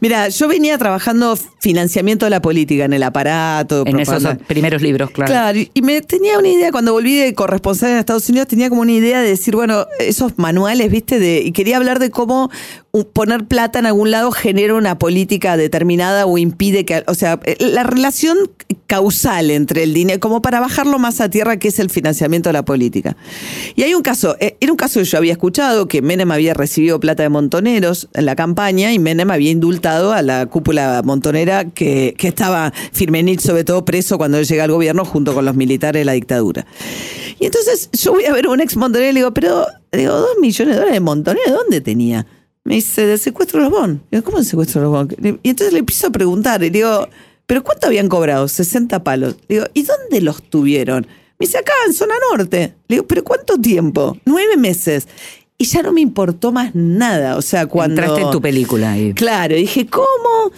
[0.00, 3.84] Mira, yo venía trabajando financiamiento de la política en el aparato.
[3.86, 5.30] en esos primeros libros, claro.
[5.30, 8.80] Claro, y- me tenía una idea, cuando volví de corresponsal en Estados Unidos, tenía como
[8.82, 12.50] una idea de decir, bueno, esos manuales, viste, de, y quería hablar de cómo
[13.12, 17.56] poner plata en algún lado genera una política determinada o impide que, o sea, eh,
[17.60, 18.36] la relación
[18.86, 22.54] causal entre el dinero, como para bajarlo más a tierra, que es el financiamiento de
[22.54, 23.16] la política.
[23.76, 26.52] Y hay un caso, eh, era un caso que yo había escuchado, que Menem había
[26.52, 31.66] recibido plata de montoneros en la campaña y Menem había indultado a la cúpula montonera
[31.66, 35.54] que, que estaba Firmenich sobre todo preso cuando él llega al gobierno junto con los
[35.54, 36.66] militares de la dictadura.
[37.38, 40.14] Y entonces yo voy a ver a un ex montonero y le digo, pero, digo,
[40.14, 42.26] dos millones de dólares de montonero, ¿de dónde tenía?
[42.70, 44.00] Me dice, del secuestro de los bon.
[44.12, 45.38] Digo, ¿cómo el secuestro de los bon?
[45.42, 47.08] Y entonces le empiezo a preguntar, y digo,
[47.44, 48.46] ¿pero cuánto habían cobrado?
[48.46, 49.34] 60 palos.
[49.48, 51.04] Le digo, ¿y dónde los tuvieron?
[51.40, 52.74] Me dice, acá, en zona norte.
[52.86, 54.16] Le digo, ¿pero cuánto tiempo?
[54.24, 55.08] Nueve meses.
[55.58, 57.36] Y ya no me importó más nada.
[57.36, 58.02] O sea, cuando.
[58.02, 59.14] Entraste en tu película ahí.
[59.14, 60.52] Claro, dije, ¿cómo?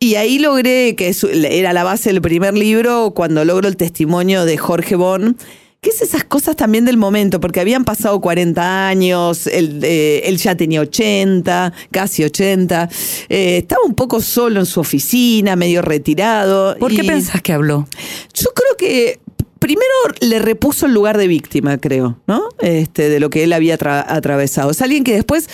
[0.00, 1.14] Y ahí logré, que
[1.50, 5.36] era la base del primer libro, cuando logro el testimonio de Jorge Bon,
[5.80, 10.36] que es esas cosas también del momento, porque habían pasado 40 años, él, eh, él
[10.38, 12.88] ya tenía 80, casi 80,
[13.28, 16.76] eh, estaba un poco solo en su oficina, medio retirado.
[16.78, 17.86] ¿Por qué pensás que habló?
[18.34, 19.20] Yo creo que
[19.60, 19.86] primero
[20.20, 22.48] le repuso el lugar de víctima, creo, ¿no?
[22.60, 24.70] Este, de lo que él había tra- atravesado.
[24.70, 25.48] Es alguien que después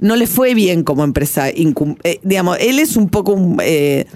[0.00, 1.50] no le fue bien como empresa.
[1.50, 4.06] eh, digamos, él es un poco un, eh,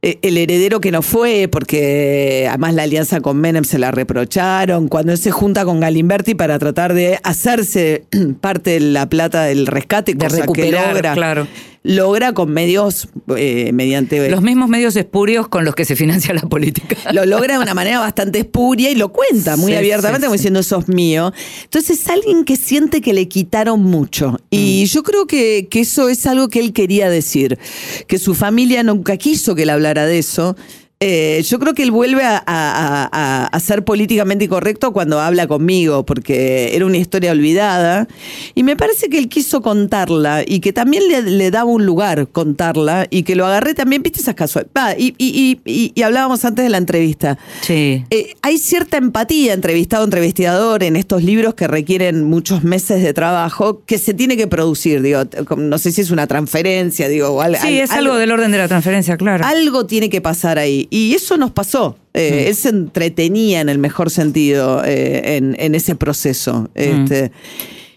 [0.00, 4.88] el heredero que no fue, porque además la alianza con Menem se la reprocharon.
[4.88, 8.04] Cuando él se junta con Galimberti para tratar de hacerse
[8.40, 11.48] parte de la plata del rescate, De cosa que recuperar, logra, claro.
[11.82, 16.42] Logra con medios, eh, mediante Los mismos medios espurios con los que se financia la
[16.42, 16.96] política.
[17.12, 20.34] lo logra de una manera bastante espuria y lo cuenta muy Sí, abiertamente, sí, como
[20.34, 21.32] diciendo, eso es mío.
[21.64, 24.38] Entonces es alguien que siente que le quitaron mucho.
[24.50, 24.86] Y Mm.
[24.86, 27.58] yo creo que, que eso es algo que él quería decir,
[28.06, 30.56] que su familia nunca quiso que él hablara de eso.
[31.00, 35.46] Eh, yo creo que él vuelve a, a- a- a ser políticamente incorrecto cuando habla
[35.46, 38.08] conmigo, porque era una historia olvidada.
[38.56, 42.26] Y me parece que él quiso contarla y que también le, le daba un lugar
[42.28, 44.96] contarla y que lo agarré también, viste esas casualidades.
[44.98, 47.38] y, y- y- y- y hablábamos antes de la entrevista.
[47.60, 48.04] Sí.
[48.10, 53.82] Eh, hay cierta empatía entrevistado entrevistador en estos libros que requieren muchos meses de trabajo
[53.86, 55.22] que se tiene que producir digo
[55.56, 58.50] no sé si es una transferencia digo o al- Sí, al- es algo del orden
[58.50, 59.44] de la transferencia, claro.
[59.46, 60.87] algo tiene que pasar ahí.
[60.90, 61.96] Y eso nos pasó.
[62.14, 62.48] Eh, Mm.
[62.48, 66.62] Él se entretenía en el mejor sentido eh, en, en ese proceso.
[66.62, 66.66] Mm.
[66.74, 67.32] Este,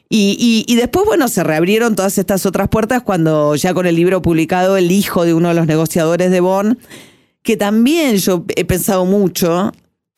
[0.10, 0.36] y,
[0.68, 4.22] y- y después, bueno, se reabrieron todas estas otras puertas cuando ya con el libro
[4.22, 6.78] publicado, el hijo de uno de los negociadores de Bonn,
[7.44, 9.72] que también yo he pensado mucho,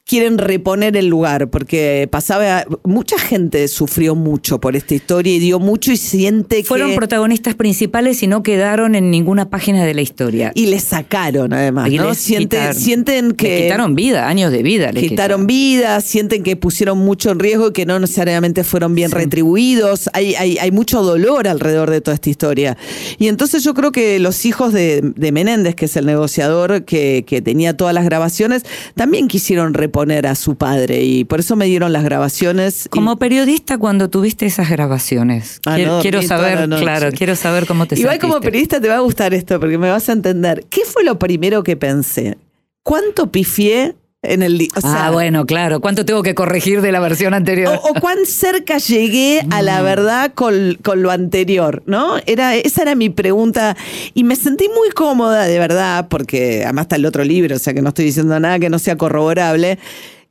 [0.05, 5.59] quieren reponer el lugar, porque pasaba, mucha gente sufrió mucho por esta historia y dio
[5.59, 6.97] mucho y siente Fueron que...
[6.97, 10.51] protagonistas principales y no quedaron en ninguna página de la historia.
[10.55, 12.09] Y les sacaron además, Y ¿no?
[12.09, 13.61] les Siente- quitaron- sienten les que...
[13.63, 14.91] quitaron vida, años de vida.
[14.91, 19.09] les quitaron vidas, sienten que pusieron mucho en riesgo y que no necesariamente fueron bien
[19.09, 19.15] Sí.
[19.15, 20.09] retribuidos.
[20.11, 22.77] Hay, hay, hay mucho dolor alrededor de toda esta historia.
[23.19, 27.23] Y entonces yo creo que los hijos de, de Menéndez, que es el negociador que,
[27.25, 28.63] que tenía todas las grabaciones,
[28.95, 32.85] también quisieron reponer a su padre y por eso me dieron las grabaciones.
[32.87, 37.85] y- Como periodista, cuando tuviste esas grabaciones, Ah, quiero, no, saber, claro, quiero saber cómo
[37.85, 40.65] te Igual como periodista te va a gustar esto porque me vas a entender.
[40.69, 42.37] ¿Qué fue lo primero que pensé?
[42.83, 45.79] ¿Cuánto pifié en el li- o sea, ah, bueno, claro.
[45.81, 47.79] ¿Cuánto tengo que corregir de la versión anterior?
[47.83, 52.15] O, o cuán cerca llegué a la verdad con, con lo anterior, ¿no?
[52.25, 53.75] Era, esa era mi pregunta.
[54.13, 57.73] Y me sentí muy cómoda, de verdad, porque además está el otro libro, o sea
[57.73, 59.77] que no estoy diciendo nada que no sea corroborable,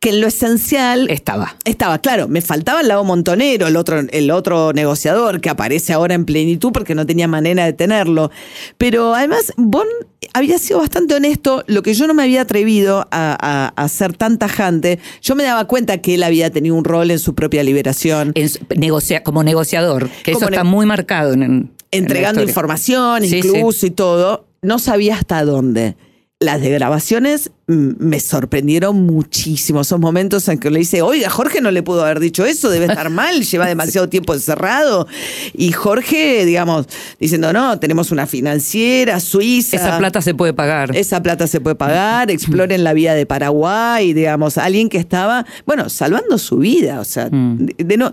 [0.03, 1.55] que en lo esencial Estaba.
[1.65, 6.15] estaba, claro, me faltaba el lado montonero, el otro, el otro negociador que aparece ahora
[6.15, 8.33] en plenitud porque no tenía manera de tenerlo.
[8.79, 9.87] Pero además, Bon
[10.35, 14.13] había sido bastante honesto, lo que yo no me había atrevido a, a- a ser
[14.17, 14.99] tan tajante.
[15.23, 18.33] Yo me daba cuenta que él había tenido un rol en su propia liberación.
[18.35, 23.37] En su- negocia- como negociador, que Como eso está muy marcado en, entregando información, Sí,
[23.37, 25.95] incluso y todo, no sabía hasta dónde.
[26.41, 29.81] Las de grabaciones me sorprendieron muchísimo.
[29.81, 32.87] Esos momentos en que le dice, oiga, Jorge no le pudo haber dicho eso, debe
[32.87, 35.07] estar mal, lleva demasiado tiempo encerrado.
[35.55, 36.87] Y Jorge, digamos,
[37.19, 39.77] diciendo, no, tenemos una financiera suiza.
[39.77, 40.95] Esa plata se puede pagar.
[40.97, 45.89] Esa plata se puede pagar, exploren la vía de Paraguay, digamos, alguien que estaba, bueno,
[45.89, 48.13] salvando su vida, o sea, de, de no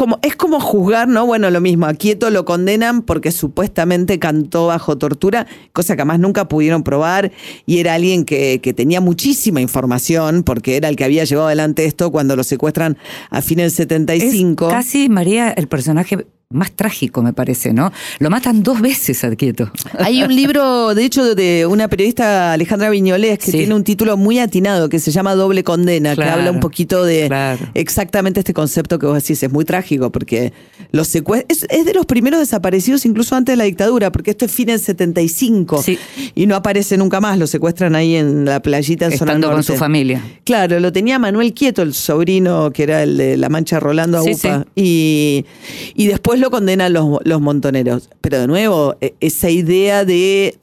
[0.00, 1.26] como es como juzgar, ¿no?
[1.26, 6.20] Bueno, lo mismo, a Quieto lo condenan porque supuestamente cantó bajo tortura, cosa que además
[6.20, 7.32] nunca pudieron probar,
[7.66, 11.84] y era alguien que, que tenía muchísima información, porque era el que había llevado adelante
[11.84, 12.96] esto cuando lo secuestran
[13.30, 14.68] a fines del 75.
[14.68, 17.92] Es casi, María, el personaje más trágico, me parece, ¿no?
[18.18, 19.70] Lo matan dos veces a Quieto.
[20.00, 23.58] Hay un libro, de hecho, de una periodista, Alejandra Viñolés, que Sí.
[23.58, 27.28] tiene un título muy atinado que se llama Doble Condena, que habla un poquito de
[27.28, 27.64] claro.
[27.74, 29.40] exactamente este concepto que vos decís.
[29.44, 30.52] Es muy trágico porque
[30.90, 34.44] los secue- es, es de los primeros desaparecidos, incluso antes de la dictadura, porque esto
[34.46, 35.98] es fin del 75 Sí.
[36.34, 37.38] y no aparece nunca más.
[37.38, 40.20] Lo secuestran ahí en la playita en zona Estando con su familia.
[40.44, 44.22] Claro, lo tenía Manuel Quieto, el sobrino que era el de La Mancha Rolando a
[44.24, 44.48] Sí.
[44.74, 45.44] Y,
[45.94, 48.10] y después lo condenan los, los montoneros.
[48.20, 50.58] Pero de nuevo, e- esa idea de,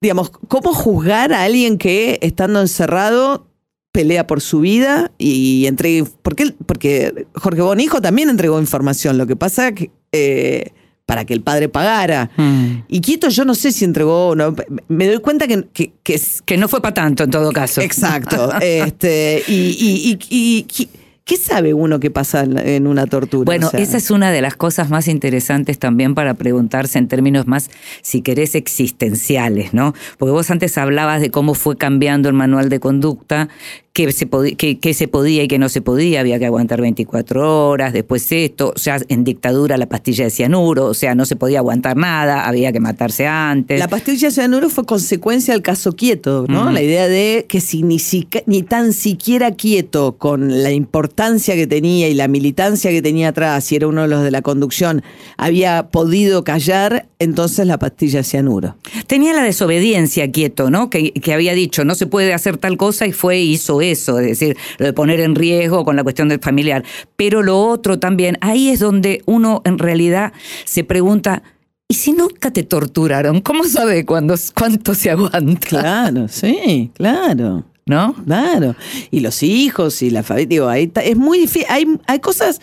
[0.00, 3.46] digamos, cómo juzgar a alguien que estando encerrado
[3.92, 6.06] pelea por su vida y entrega.
[6.22, 9.18] Porque, porque Jorge Bonijo también entregó información.
[9.18, 9.90] Lo que pasa que.
[10.12, 10.72] eh,
[11.06, 12.30] para que el padre pagara.
[12.36, 12.82] Mm.
[12.86, 14.54] Y Quieto, yo no sé si entregó o no.
[14.88, 17.80] Me doy cuenta que, que, que no fue para tanto en todo caso.
[17.80, 18.52] Exacto.
[18.60, 20.88] este, y, y- y- y- y-
[21.28, 23.44] ¿qué sabe uno que pasa en, una tortura?
[23.44, 27.06] Bueno, O sea, esa es una de las cosas más interesantes también para preguntarse en
[27.06, 27.70] términos más,
[28.02, 29.94] si querés, existenciales, ¿no?
[30.16, 33.48] Porque vos antes hablabas de cómo fue cambiando el manual de conducta,
[33.92, 36.80] qué se, podía, qué, qué se podía y qué no se podía, había que aguantar
[36.80, 41.26] 24 horas, después esto, o sea, en dictadura la pastilla de cianuro, o sea, no
[41.26, 43.78] se podía aguantar nada, había que matarse antes.
[43.80, 46.70] La pastilla de cianuro fue consecuencia del caso quieto, ¿no?
[46.70, 51.66] La idea de que si ni, sica- ni tan siquiera quieto, con la importancia que
[51.66, 55.02] tenía y la militancia que tenía atrás, y era uno de los de la conducción,
[55.36, 58.76] había podido callar, entonces la pastilla cianuro.
[59.08, 60.90] Tenía la desobediencia quieto, ¿no?
[60.90, 64.28] Que, que había dicho, no se puede hacer tal cosa y fue hizo eso, es
[64.28, 66.84] decir, lo de poner en riesgo con la cuestión del familiar.
[67.16, 70.32] Pero lo otro también, ahí es donde uno en realidad
[70.66, 71.42] se pregunta,
[71.88, 73.40] ¿y si nunca te torturaron?
[73.40, 75.66] ¿Cómo sabe cuándo, cuánto se aguanta?
[75.68, 77.64] Claro, sí, claro.
[77.88, 78.14] ¿No?
[78.24, 78.76] Claro.
[79.10, 81.66] Y los hijos y la familia, digo, ahí está- es muy difícil.
[81.70, 82.60] Hay, hay cosas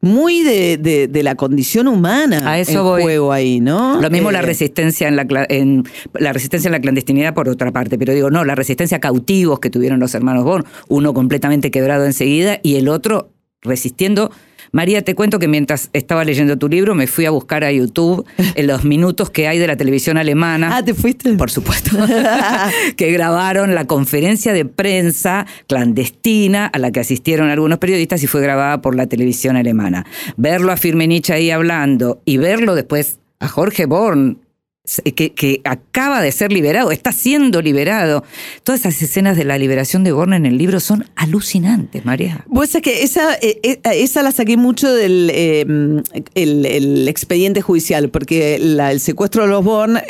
[0.00, 3.02] muy de, de- de la condición humana A eso en voy.
[3.02, 4.00] juego ahí, ¿no?
[4.02, 7.70] Lo mismo la Eh, resistencia en la, en la resistencia en la clandestinidad por otra
[7.72, 11.70] parte, pero digo, no, la resistencia a cautivos que tuvieron los hermanos Born, uno completamente
[11.70, 13.30] quebrado enseguida y el otro
[13.62, 14.30] resistiendo.
[14.74, 18.26] María, te cuento que mientras estaba leyendo tu libro me fui a buscar a YouTube
[18.56, 20.76] en los minutos que hay de la televisión alemana.
[20.76, 21.32] Ah, ¿te fuiste?
[21.34, 21.96] Por supuesto.
[22.96, 28.40] que grabaron la conferencia de prensa clandestina a la que asistieron algunos periodistas y fue
[28.40, 30.06] grabada por la televisión alemana.
[30.36, 34.40] Verlo a Firmenich ahí hablando y verlo después a Jorge Born
[34.84, 38.22] que, acaba de ser liberado, está siendo liberado.
[38.64, 42.44] Todas esas escenas de la liberación de Born en el libro son alucinantes, María.
[42.48, 45.64] Vos sabés que esa, eh, eh, esa la saqué mucho del eh,
[46.34, 50.00] el, expediente judicial, porque el secuestro de los Born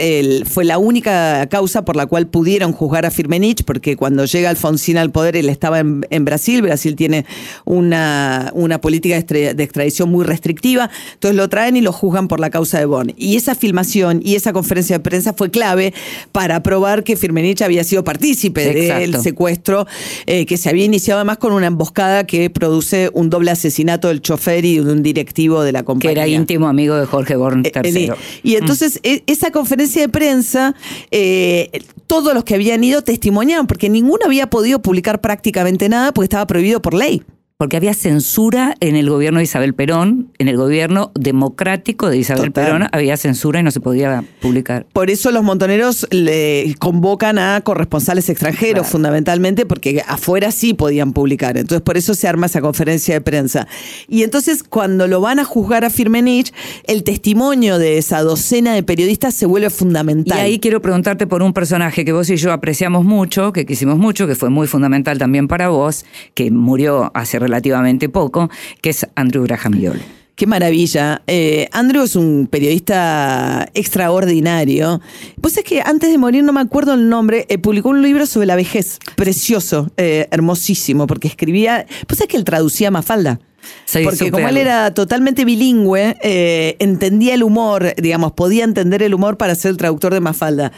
[0.44, 4.98] fue la única causa por la cual pudieron juzgar a Firmenich, porque cuando llega Alfonsín
[4.98, 7.26] al poder, él estaba en, Brasil, Brasil tiene
[7.64, 12.50] una, una política de extradición muy restrictiva, entonces lo traen y lo juzgan por la
[12.50, 13.12] causa de Born.
[13.16, 15.92] Y esa filmación y esa conferencia de prensa fue clave
[16.32, 19.86] para probar que Firmenich había sido partícipe del secuestro
[20.26, 24.20] eh, que se había iniciado además con una emboscada que produce un doble asesinato del
[24.22, 26.24] chofer y de un directivo de la Que compañía.
[26.24, 28.04] era íntimo amigo de Jorge Born Eh, III.
[28.06, 28.12] eh,
[28.42, 30.74] Y entonces e- esa conferencia de prensa,
[31.10, 31.70] eh,
[32.06, 36.46] todos los que habían ido testimoniaban, porque ninguno había podido publicar prácticamente nada porque estaba
[36.46, 37.22] prohibido por ley.
[37.56, 42.46] Porque había censura en el gobierno de Isabel Perón, en el gobierno democrático de Isabel
[42.46, 42.64] Total.
[42.66, 44.86] Perón había censura y no se podía publicar.
[44.92, 48.84] Por eso los montoneros le convocan a corresponsales extranjeros, Claro.
[48.90, 51.56] fundamentalmente, porque afuera sí podían publicar.
[51.56, 53.68] Entonces, por eso se arma esa conferencia de prensa.
[54.08, 56.52] Y entonces, cuando lo van a juzgar a Firmenich,
[56.88, 60.40] el testimonio de esa docena de periodistas se vuelve Y fundamental.
[60.40, 64.26] ahí quiero preguntarte por un personaje que vos y yo apreciamos mucho, que quisimos mucho,
[64.26, 69.44] que fue muy fundamental también para vos, que murió hace relativamente poco, que es Andrew
[69.44, 70.00] Graham Yoll.
[70.34, 71.22] Qué maravilla.
[71.28, 75.00] Eh, Andrew es un periodista extraordinario.
[75.40, 78.26] Pues es que antes de morir, no me acuerdo el nombre, eh, publicó un libro
[78.26, 78.98] sobre la vejez.
[79.14, 81.86] Precioso, eh, hermosísimo, porque escribía.
[82.08, 83.38] Pues es que él traducía Mafalda.
[83.84, 89.14] Sí, Porque como él era totalmente bilingüe, eh, entendía el humor, digamos, podía entender el
[89.14, 90.72] humor para ser el traductor de Mafalda.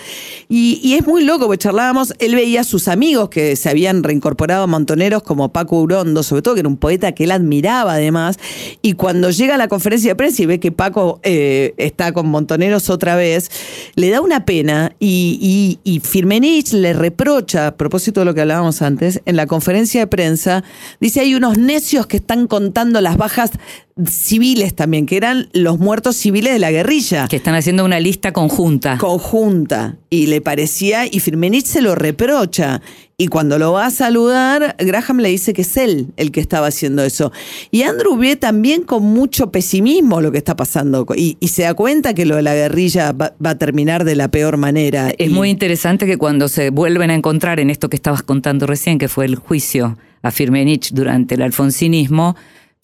[0.48, 4.02] Y, y es muy loco, porque charlábamos, él veía a sus amigos que se habían
[4.02, 7.94] reincorporado a montoneros como Paco Urondo, sobre todo, que era un poeta que él admiraba
[7.94, 8.38] además,
[8.82, 12.28] y cuando llega a la conferencia de prensa y ve que Paco eh, está con
[12.28, 13.50] montoneros otra vez,
[13.94, 18.42] le da una pena y, y, y Firmenich le reprocha, a propósito de lo que
[18.42, 20.64] hablábamos antes, en la conferencia de prensa,
[21.00, 23.50] dice hay unos necios que están contando las bajas
[24.06, 27.28] civiles también, que eran los muertos civiles de la guerrilla.
[27.28, 28.98] Que están haciendo una lista conjunta.
[28.98, 29.96] Conjunta.
[30.10, 32.82] Y le parecía, y Firmenich se lo reprocha.
[33.18, 36.66] Y cuando lo va a saludar, Graham le dice que es él el que estaba
[36.66, 37.32] haciendo eso.
[37.70, 41.06] Y Andrew ve también con mucho pesimismo lo que está pasando.
[41.16, 44.16] Y, y se da cuenta que lo de la guerrilla va, va a terminar de
[44.16, 45.08] la peor manera.
[45.16, 48.66] Es Y- muy interesante que cuando se vuelven a encontrar en esto que estabas contando
[48.66, 52.36] recién, que fue el juicio a Firmenich durante el alfonsinismo,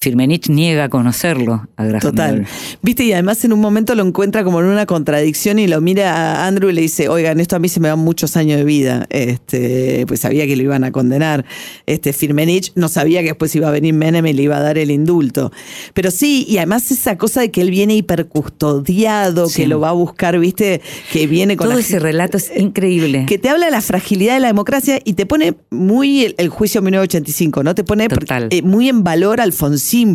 [0.03, 2.46] Firmenich niega conocerlo a Graham Total.
[2.82, 6.12] Viste, y además en un momento lo encuentra como en una contradicción y lo mira
[6.42, 8.64] a Andrew y le dice, oigan, esto a mí se me dan muchos años de
[8.64, 9.07] vida.
[9.11, 11.44] Este, pues sabía que lo iban a condenar.
[11.86, 14.76] Este, Firmenich no sabía que después iba a venir Menem y le iba a dar
[14.76, 15.53] el indulto.
[15.94, 19.62] Pero sí, y además esa cosa de que él viene hipercustodiado, Sí.
[19.62, 20.80] que lo va a buscar, viste,
[21.12, 23.26] que viene con Todo ese relato es increíble.
[23.26, 26.48] que te habla de la fragilidad de la democracia y te pone muy el, el
[26.48, 27.74] juicio 1985, ¿no?
[27.74, 28.48] Te pone Total.
[28.50, 29.44] eh, muy en valor a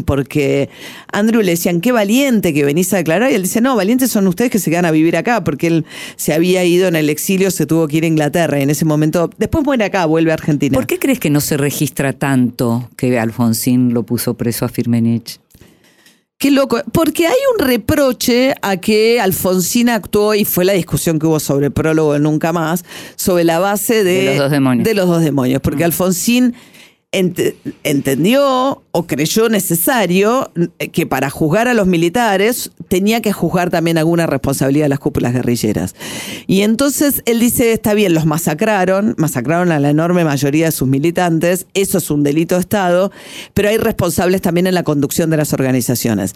[0.05, 0.69] Porque
[1.11, 4.27] Andrew le decían, qué valiente que venís a declarar, y él dice, no, valientes son
[4.27, 7.51] ustedes que se quedan a vivir acá, porque él se había ido en el exilio,
[7.51, 10.33] se tuvo que ir a Inglaterra, y en ese momento, después muere acá, vuelve a
[10.33, 10.73] Argentina.
[10.73, 15.39] ¿Por qué crees que no se registra tanto que Alfonsín lo puso preso a Firmenich?
[16.39, 21.25] Qué loco, porque hay un reproche a que Alfonsín actuó, y fue la discusión que
[21.25, 24.85] hubo sobre prólogo de Nunca Más, sobre la base de, De los dos demonios.
[24.87, 26.53] de los dos demonios, porque Alfonsín
[27.11, 33.69] ent- entendió o creyó necesario eh, que para juzgar a los militares tenía que juzgar
[33.69, 35.95] también alguna responsabilidad de las cúpulas guerrilleras.
[36.47, 40.87] Y entonces él dice, está bien, los masacraron, masacraron a la enorme mayoría de sus
[40.87, 43.11] militantes, eso es un delito de Estado,
[43.53, 46.33] pero hay responsables también en la conducción de las organizaciones.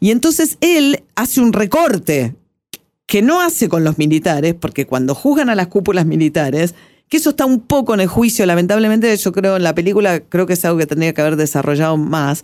[0.00, 2.34] Y entonces él hace un recorte
[3.06, 6.74] que no hace con los militares, porque cuando juzgan a las cúpulas militares,
[7.14, 10.46] que eso está un poco en el juicio, lamentablemente yo creo en la película, creo
[10.46, 12.42] que es algo que tendría que haber desarrollado más,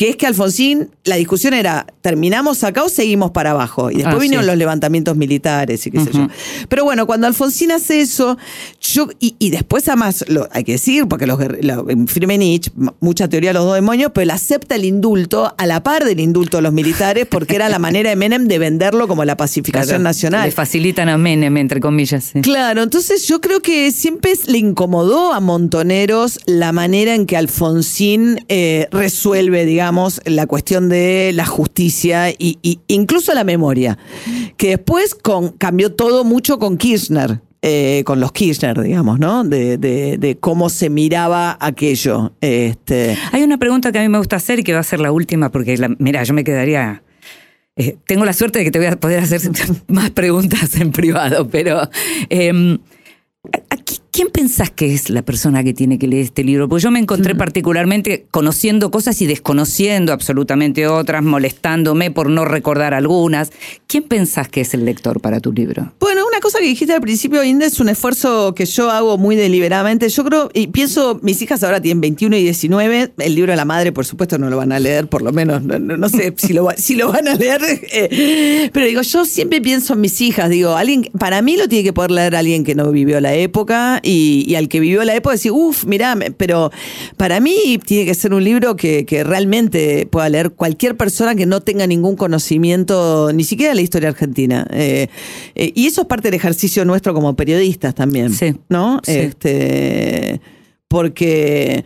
[0.00, 3.90] que es que Alfonsín, la discusión era, ¿terminamos acá o seguimos para abajo?
[3.90, 4.48] Y después Ah, vinieron sí.
[4.48, 6.26] los levantamientos militares y qué sé yo.
[6.70, 8.38] Pero bueno, cuando Alfonsín hace eso,
[8.80, 12.70] yo, y, y después además, lo, hay que decir, porque los, lo- en Firmenich,
[13.00, 16.18] mucha teoría de los dos demonios, pero él acepta el indulto a la par del
[16.18, 19.86] indulto de los militares, porque era la manera de Menem de venderlo como la pacificación
[19.96, 20.44] Claro, nacional.
[20.46, 22.24] Le facilitan a Menem, entre comillas.
[22.32, 22.40] sí.
[22.40, 28.46] Claro, entonces yo creo que siempre le incomodó a Montoneros la manera en que Alfonsín
[28.48, 29.89] eh, resuelve, digamos,
[30.24, 33.98] la cuestión de la justicia y, y incluso la memoria,
[34.56, 37.40] que después con, cambió todo mucho con Kirchner.
[37.62, 39.44] eh, con los Kirchner, digamos, ¿no?
[39.44, 42.32] De, cómo se miraba aquello.
[42.40, 45.00] Este, Hay una pregunta que a mí me gusta hacer y que va a ser
[45.00, 47.02] la última, porque, mira, yo me quedaría
[47.76, 49.40] Eh, tengo la suerte de que te voy a poder hacer
[49.88, 51.80] más preguntas en privado, pero
[52.28, 52.80] em, ¿a- a qui-
[54.10, 56.68] ¿quién pensás que es la persona que tiene que leer este libro?
[56.68, 62.94] Porque yo me encontré particularmente conociendo cosas y desconociendo absolutamente otras, molestándome por no recordar
[62.94, 63.50] algunas.
[63.86, 65.92] ¿Quién pensás que es el lector para tu libro?
[66.00, 69.36] Bueno, una cosa que dijiste al principio, Inde, es un esfuerzo que yo hago muy
[69.36, 70.08] deliberadamente.
[70.08, 73.66] Yo creo, y pienso, mis hijas ahora tienen 21 y 19, el libro de la
[73.66, 76.32] madre, por supuesto, no lo van a leer, por lo menos, no, no- no sé
[76.38, 77.60] si lo, si lo van a leer.
[77.92, 81.84] eh, pero digo, yo siempre pienso en mis hijas, digo, alguien, para mí lo tiene
[81.84, 85.14] que poder leer alguien que no vivió la época y, y al que vivió la
[85.14, 86.70] época decir, uff, mirá, pero
[87.18, 91.44] para mí tiene que ser un libro que, que realmente pueda leer cualquier persona que
[91.44, 94.66] no tenga ningún conocimiento, ni siquiera de la historia argentina.
[94.72, 95.08] Eh,
[95.54, 98.32] eh, y eso es parte del ejercicio nuestro como periodistas también.
[98.32, 99.00] Sí, ¿No?
[99.04, 99.12] sí.
[99.12, 100.40] Este,
[100.88, 101.84] porque,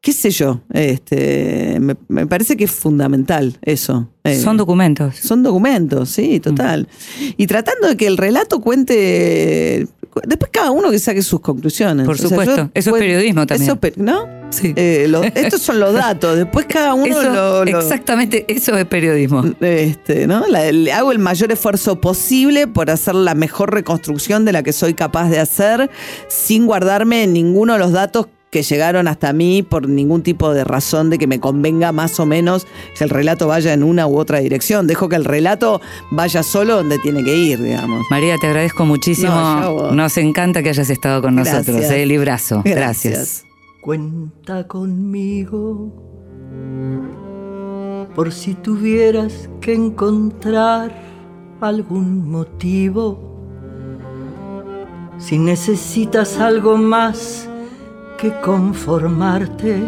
[0.00, 4.08] qué sé yo, este, me, me parece que es fundamental eso.
[4.24, 5.16] Eh, Son documentos.
[5.16, 6.88] son documentos, sí, total.
[7.36, 9.86] Y tratando de que el relato cuente.
[10.26, 12.06] Después cada uno que saque sus conclusiones.
[12.06, 12.70] Por supuesto.
[12.74, 13.70] Eso es periodismo también.
[13.70, 14.26] Eso ¿No?
[14.50, 14.72] Sí.
[14.76, 16.36] Eh, lo- estos son los datos.
[16.36, 17.64] Después cada uno Eso- lo.
[17.64, 19.44] lo- Exactamente, eso es periodismo.
[19.60, 20.46] este, ¿no?
[20.46, 24.72] La- le hago el mayor esfuerzo posible por hacer la mejor reconstrucción de la que
[24.72, 25.90] soy capaz de hacer,
[26.28, 31.10] sin guardarme ninguno de los datos que llegaron hasta mí por ningún tipo de razón
[31.10, 34.38] de que me convenga más o menos que el relato vaya en una u otra
[34.40, 34.86] dirección.
[34.86, 35.80] Dejo que el relato
[36.10, 38.06] vaya solo donde tiene que ir, digamos.
[38.10, 39.30] María, te agradezco muchísimo.
[39.30, 39.92] No.
[39.92, 41.76] Nos encanta que hayas estado con nosotros.
[41.76, 42.62] Eh, librazo.
[42.64, 43.44] Gracias.
[43.80, 45.92] Cuenta conmigo
[48.14, 50.92] por si tuvieras que encontrar
[51.60, 53.26] algún motivo.
[55.18, 57.47] Si necesitas algo más
[58.18, 59.80] que conformarte.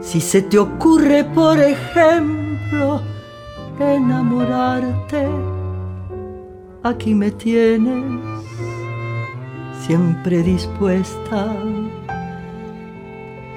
[0.00, 3.02] Si se te ocurre, por ejemplo,
[3.80, 5.26] enamorarte,
[6.84, 8.04] aquí me tienes
[9.84, 11.52] siempre dispuesta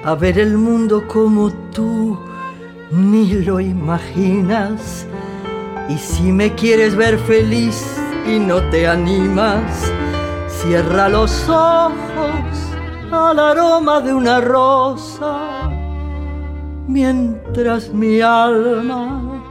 [0.04, 2.18] a ver el mundo como tú
[2.90, 5.06] ni lo imaginas.
[5.88, 9.92] Y si me quieres ver feliz y no te animas,
[10.48, 12.69] cierra los ojos
[13.10, 15.70] al aroma de una rosa,
[16.86, 19.42] mientras mi alma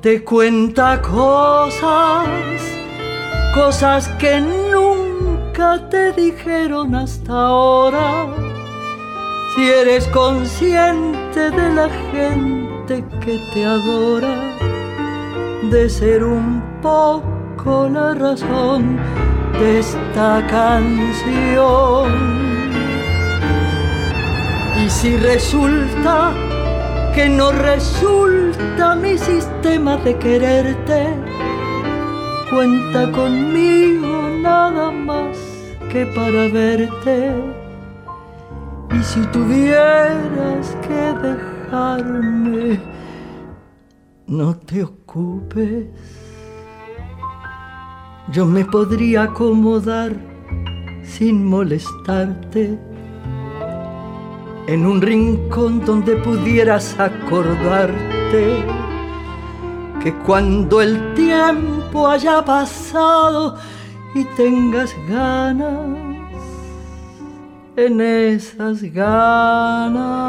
[0.00, 2.26] te cuenta cosas,
[3.54, 8.26] cosas que nunca te dijeron hasta ahora
[9.54, 14.56] si eres consciente de la gente que te adora,
[15.70, 18.98] de ser un poco la razón
[19.58, 22.51] de esta canción.
[25.00, 26.32] Si resulta
[27.12, 31.08] que no resulta mi sistema de quererte,
[32.50, 35.36] cuenta conmigo nada más
[35.90, 37.34] que para verte.
[38.96, 42.80] Y si tuvieras que dejarme,
[44.28, 45.86] no te ocupes.
[48.30, 50.12] Yo me podría acomodar
[51.02, 52.91] sin molestarte
[54.66, 58.64] en un rincón donde pudieras acordarte
[60.02, 63.56] que cuando el tiempo haya pasado
[64.14, 66.28] y tengas ganas,
[67.76, 70.22] en esas ganas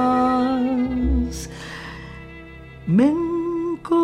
[2.86, 4.04] me encontrarás.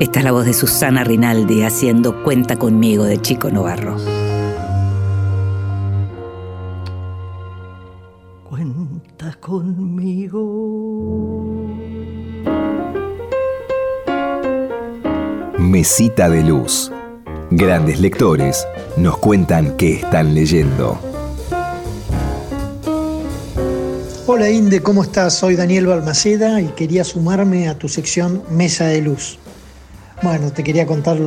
[0.00, 3.96] Esta es la voz de Susana Rinaldi haciendo Cuenta conmigo de Chico Novarro.
[15.68, 16.90] Mesita de luz.
[17.50, 18.66] Grandes lectores
[18.96, 20.98] nos cuentan qué están leyendo.
[24.26, 25.34] Hola Inde, ¿cómo estás?
[25.34, 29.38] Soy Daniel Balmaceda y quería sumarme a tu sección Mesa de Luz.
[30.22, 31.18] Bueno, te quería contar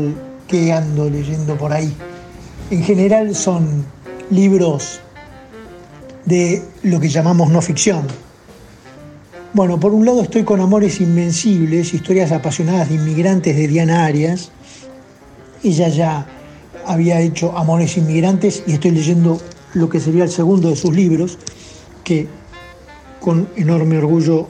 [0.47, 1.93] qué ando leyendo por ahí.
[2.71, 3.85] En general son
[4.31, 5.01] libros
[6.25, 8.07] de lo que llamamos no ficción.
[9.53, 14.49] Bueno, por un lado estoy con Amores Invencibles, historias apasionadas de inmigrantes de Diana Arias.
[15.61, 16.25] Ella ya
[16.85, 19.41] había hecho Amores Inmigrantes y estoy leyendo
[19.73, 21.37] lo que sería el segundo de sus libros,
[22.05, 22.29] que
[23.19, 24.47] con enorme orgullo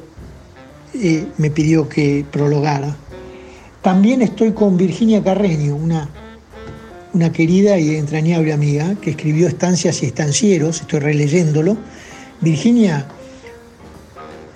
[0.94, 2.96] eh, me pidió que prologara.
[3.82, 6.12] También estoy con Virginia Carreño, una,
[7.14, 11.76] una querida y entrañable amiga que escribió Estancias y Estancieros, estoy releyéndolo.
[12.40, 13.08] Virginia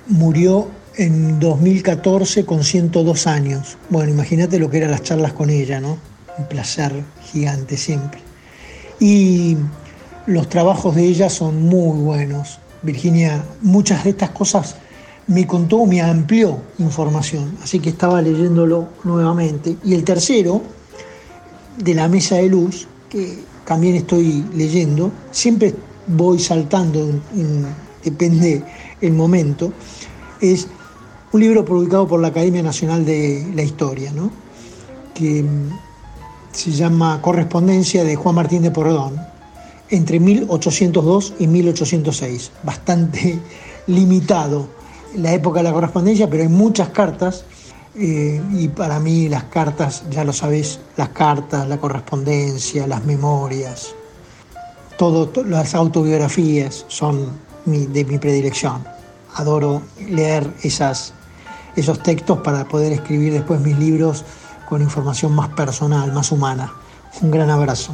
[0.08, 3.78] murió en 2014 con 102 años.
[3.90, 5.98] Bueno, imagínate lo que eran las charlas con ella, ¿no?
[6.38, 6.92] Un placer
[7.24, 8.22] gigante siempre.
[9.00, 9.58] Y
[10.26, 12.60] los trabajos de ella son muy buenos.
[12.82, 14.76] Virginia, muchas de estas cosas
[15.28, 19.76] me contó, me amplió información, así que estaba leyéndolo nuevamente.
[19.84, 20.62] Y el tercero,
[21.78, 25.74] de la mesa de luz, que también estoy leyendo, siempre
[26.08, 27.10] voy saltando,
[28.04, 28.64] depende
[29.02, 29.72] el momento,
[30.42, 30.68] es
[31.32, 34.32] un libro publicado por la Academia Nacional de la Historia, ¿no?
[35.14, 35.70] que mm,
[36.52, 39.20] se llama Correspondencia de Juan Martín de Porredón,
[39.90, 43.40] entre 1802 y 1806, bastante
[43.88, 44.68] limitado
[45.16, 47.46] la época de la correspondencia, pero hay muchas cartas
[47.98, 53.96] eh, y para mí las cartas, ya lo sabéis, las cartas, la correspondencia, las memorias,
[54.98, 58.84] todo, las autobiografías son de mi predilección.
[59.36, 61.14] Adoro leer esas,
[61.76, 64.24] esos textos para poder escribir después mis libros
[64.70, 66.72] con información más personal, más humana.
[67.22, 67.92] Un gran abrazo.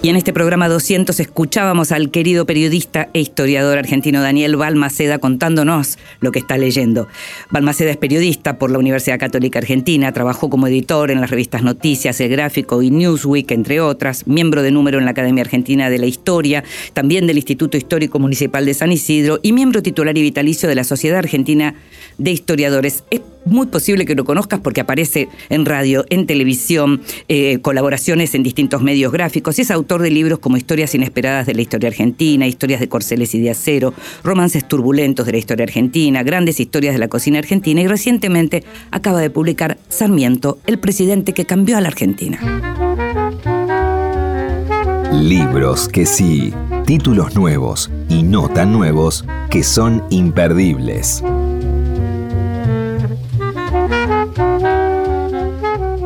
[0.00, 5.98] Y en este programa 200 escuchábamos al querido periodista e historiador argentino Daniel Balmaceda contándonos
[6.20, 7.08] lo que está leyendo.
[7.50, 12.20] Balmaceda es periodista por la Universidad Católica Argentina, trabajó como editor en las revistas Noticias,
[12.20, 16.06] El Gráfico y Newsweek, entre otras, miembro de número en la Academia Argentina de la
[16.06, 20.76] Historia, también del Instituto Histórico Municipal de San Isidro y miembro titular y vitalicio de
[20.76, 21.74] la Sociedad Argentina
[22.18, 23.02] de Historiadores.
[23.10, 28.42] Es muy posible que lo conozcas porque aparece en radio, en televisión, eh, colaboraciones en
[28.42, 32.46] distintos medios gráficos y es autor de libros como Historias inesperadas de la historia argentina,
[32.46, 36.98] Historias de Corceles y de Acero, Romances turbulentos de la historia argentina, Grandes historias de
[36.98, 41.88] la cocina argentina y recientemente acaba de publicar Sarmiento, el presidente que cambió a la
[41.88, 42.38] Argentina.
[45.12, 46.52] Libros que sí,
[46.86, 51.22] títulos nuevos y no tan nuevos que son imperdibles.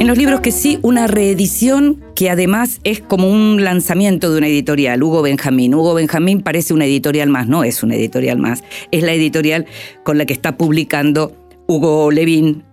[0.02, 4.48] En los libros que sí, una reedición que además es como un lanzamiento de una
[4.48, 5.76] editorial, Hugo Benjamín.
[5.76, 9.64] Hugo Benjamín parece una editorial más, no es una editorial más, es la editorial
[10.02, 11.36] con la que está publicando
[11.68, 12.64] Hugo Levín,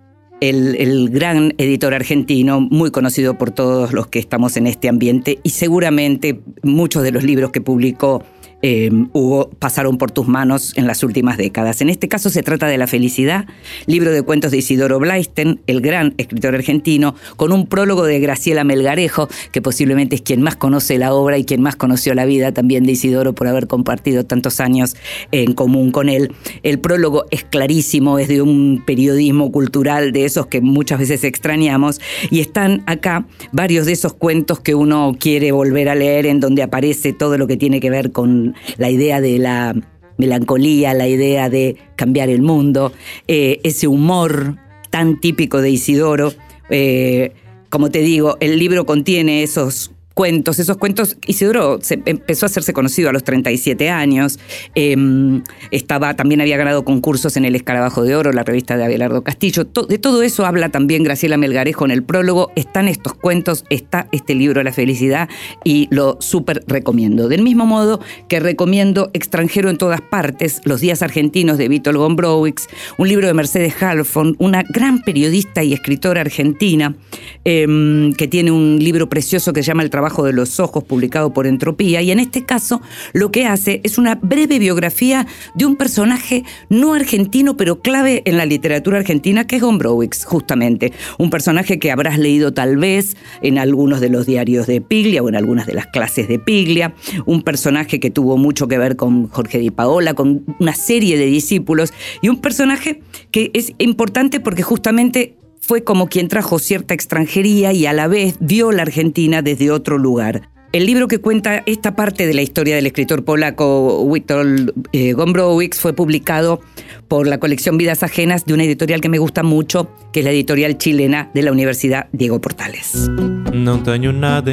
[0.41, 5.38] el, el, gran editor argentino, muy conocido por todos los que estamos en este ambiente
[5.43, 8.23] y seguramente muchos de los libros que publicó
[8.62, 11.82] eh, Hugo, pasaron por tus manos en las últimas décadas.
[11.82, 13.45] En este caso se trata de La Felicidad,
[13.86, 18.64] libro de cuentos de Isidoro Blaisten, el gran escritor argentino, con un prólogo de Graciela
[18.64, 22.51] Melgarejo, que posiblemente es quien más conoce la obra y quien más conoció la vida
[22.51, 24.95] también de Isidoro por haber compartido tantos años
[25.32, 26.34] en común con él.
[26.64, 32.01] El prólogo es clarísimo, es de un periodismo cultural de esos que muchas veces extrañamos,
[32.30, 36.64] y están acá varios de esos cuentos que uno quiere volver a leer, en donde
[36.64, 39.76] aparece todo lo que tiene que ver con la idea de la
[40.18, 42.91] melancolía, la idea de cambiar el mundo,
[43.28, 44.58] eh, ese humor
[44.89, 46.34] tan típico de Isidoro.
[46.70, 47.32] Eh,
[47.70, 52.74] como te digo, el libro contiene esos cuentos, esos cuentos, Isidoro se, empezó a hacerse
[52.74, 54.38] conocido a los 37 años,
[54.76, 59.24] em, estaba, también había ganado concursos en el Escarabajo de Oro, la revista de Abelardo
[59.24, 64.09] Castillo, de todo eso habla también Graciela Melgarejo en el prólogo, están estos cuentos, está
[64.11, 65.30] este libro La Felicidad
[65.63, 67.30] y lo súper recomiendo.
[67.30, 72.67] Del mismo modo que recomiendo Extranjero en todas partes, Los días argentinos de Vítor Gombrowicz,
[72.97, 76.97] un libro de Mercedes Halfon, una gran periodista y escritora argentina,
[77.45, 81.34] em, que tiene un libro precioso que se llama El trabajo de los ojos publicado
[81.34, 82.82] por Entropía y en este caso
[83.14, 88.38] lo que hace es una breve biografía de un personaje no argentino pero clave en
[88.38, 93.60] la literatura argentina que es Gombrowicz justamente, un personaje que habrás leído tal vez en
[93.60, 96.93] algunos de los diarios de Piglia o en algunas de las clases de Piglia,
[97.26, 101.26] un personaje que tuvo mucho que ver con Jorge Di Paola, con una serie de
[101.26, 103.01] discípulos y un personaje
[103.32, 105.36] que es importante porque justamente
[105.70, 109.99] fue como quien trajo cierta extranjería y a la vez vio la Argentina desde otro
[109.99, 110.49] lugar.
[110.72, 115.80] El libro que cuenta esta parte de la historia del escritor polaco Witold eh, Gombrowicz
[115.80, 116.59] fue publicado
[117.07, 120.32] por la colección Vidas Ajenas de una editorial que me gusta mucho, que es la
[120.32, 123.07] editorial chilena de la Universidad Diego Portales.
[123.53, 124.51] Não tenho nada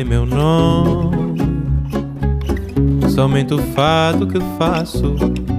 [3.75, 5.56] fado que faço.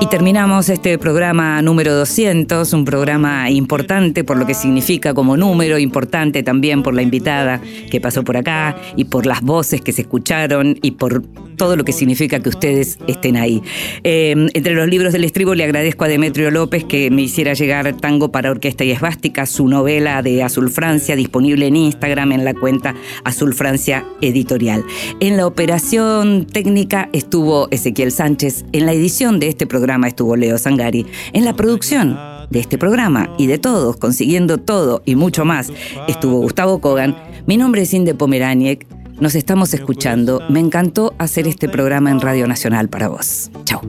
[0.00, 5.78] Y terminamos este programa número 200, un programa importante por lo que significa como número,
[5.78, 10.02] importante también por la invitada que pasó por acá y por las voces que se
[10.02, 11.22] escucharon y por
[11.56, 13.62] todo lo que significa que ustedes estén ahí.
[14.02, 17.92] Eh, entre los libros del estribo le agradezco a Demetrio López que me hiciera llegar
[17.94, 22.54] Tango para Orquesta y Esvástica, su novela de Azul Francia, disponible en Instagram en la
[22.54, 24.84] cuenta Azul Francia Editorial.
[25.20, 30.58] En la operación técnica estuvo Ezequiel Sánchez, en la edición de este programa estuvo Leo
[30.58, 32.18] Sangari, en la producción
[32.50, 35.72] de este programa y de todos, consiguiendo todo y mucho más,
[36.08, 37.16] estuvo Gustavo Kogan.
[37.46, 38.86] Mi nombre es Inde Pomeraniec.
[39.20, 40.42] Nos estamos escuchando.
[40.48, 43.50] Me encantó hacer este programa en Radio Nacional para vos.
[43.64, 43.80] Chao.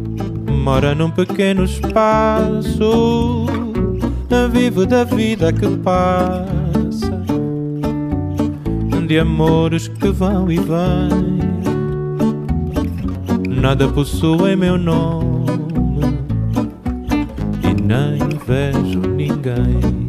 [0.48, 3.46] Mora num pequeno espaço,
[4.52, 7.24] vivo da vida que passa,
[9.08, 11.55] de amores que vão e vêm.
[13.62, 15.45] Nada possui meu nome
[17.64, 20.06] e nem vejo ninguém.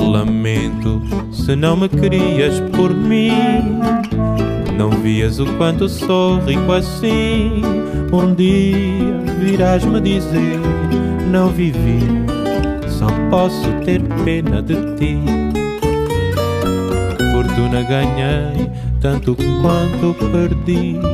[0.00, 1.00] Lamento
[1.32, 3.30] se não me querias por mim.
[4.76, 7.62] Não vias o quanto sou rico assim.
[8.12, 10.58] Um dia virás me dizer:
[11.30, 12.00] Não vivi,
[12.88, 15.18] só posso ter pena de ti.
[17.32, 21.13] Fortuna ganhei, tanto quanto perdi.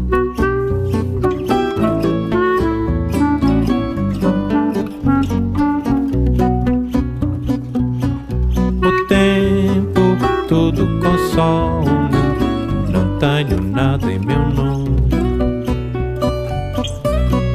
[13.51, 14.89] Tenho nada em meu nome.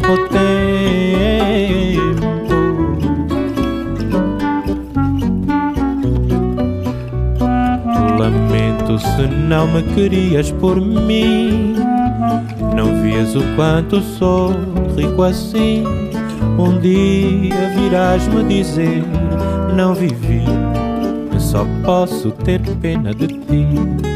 [0.04, 1.16] O tempo
[8.18, 11.76] Lamento se não me querias por mim.
[12.74, 14.52] Não vias o quanto sou
[14.96, 15.84] rico assim.
[16.58, 19.02] Um dia virás me dizer:
[19.74, 20.44] Não vivi,
[21.38, 24.15] só posso ter pena de ti.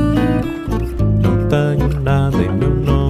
[1.51, 3.00] Não tenho nada em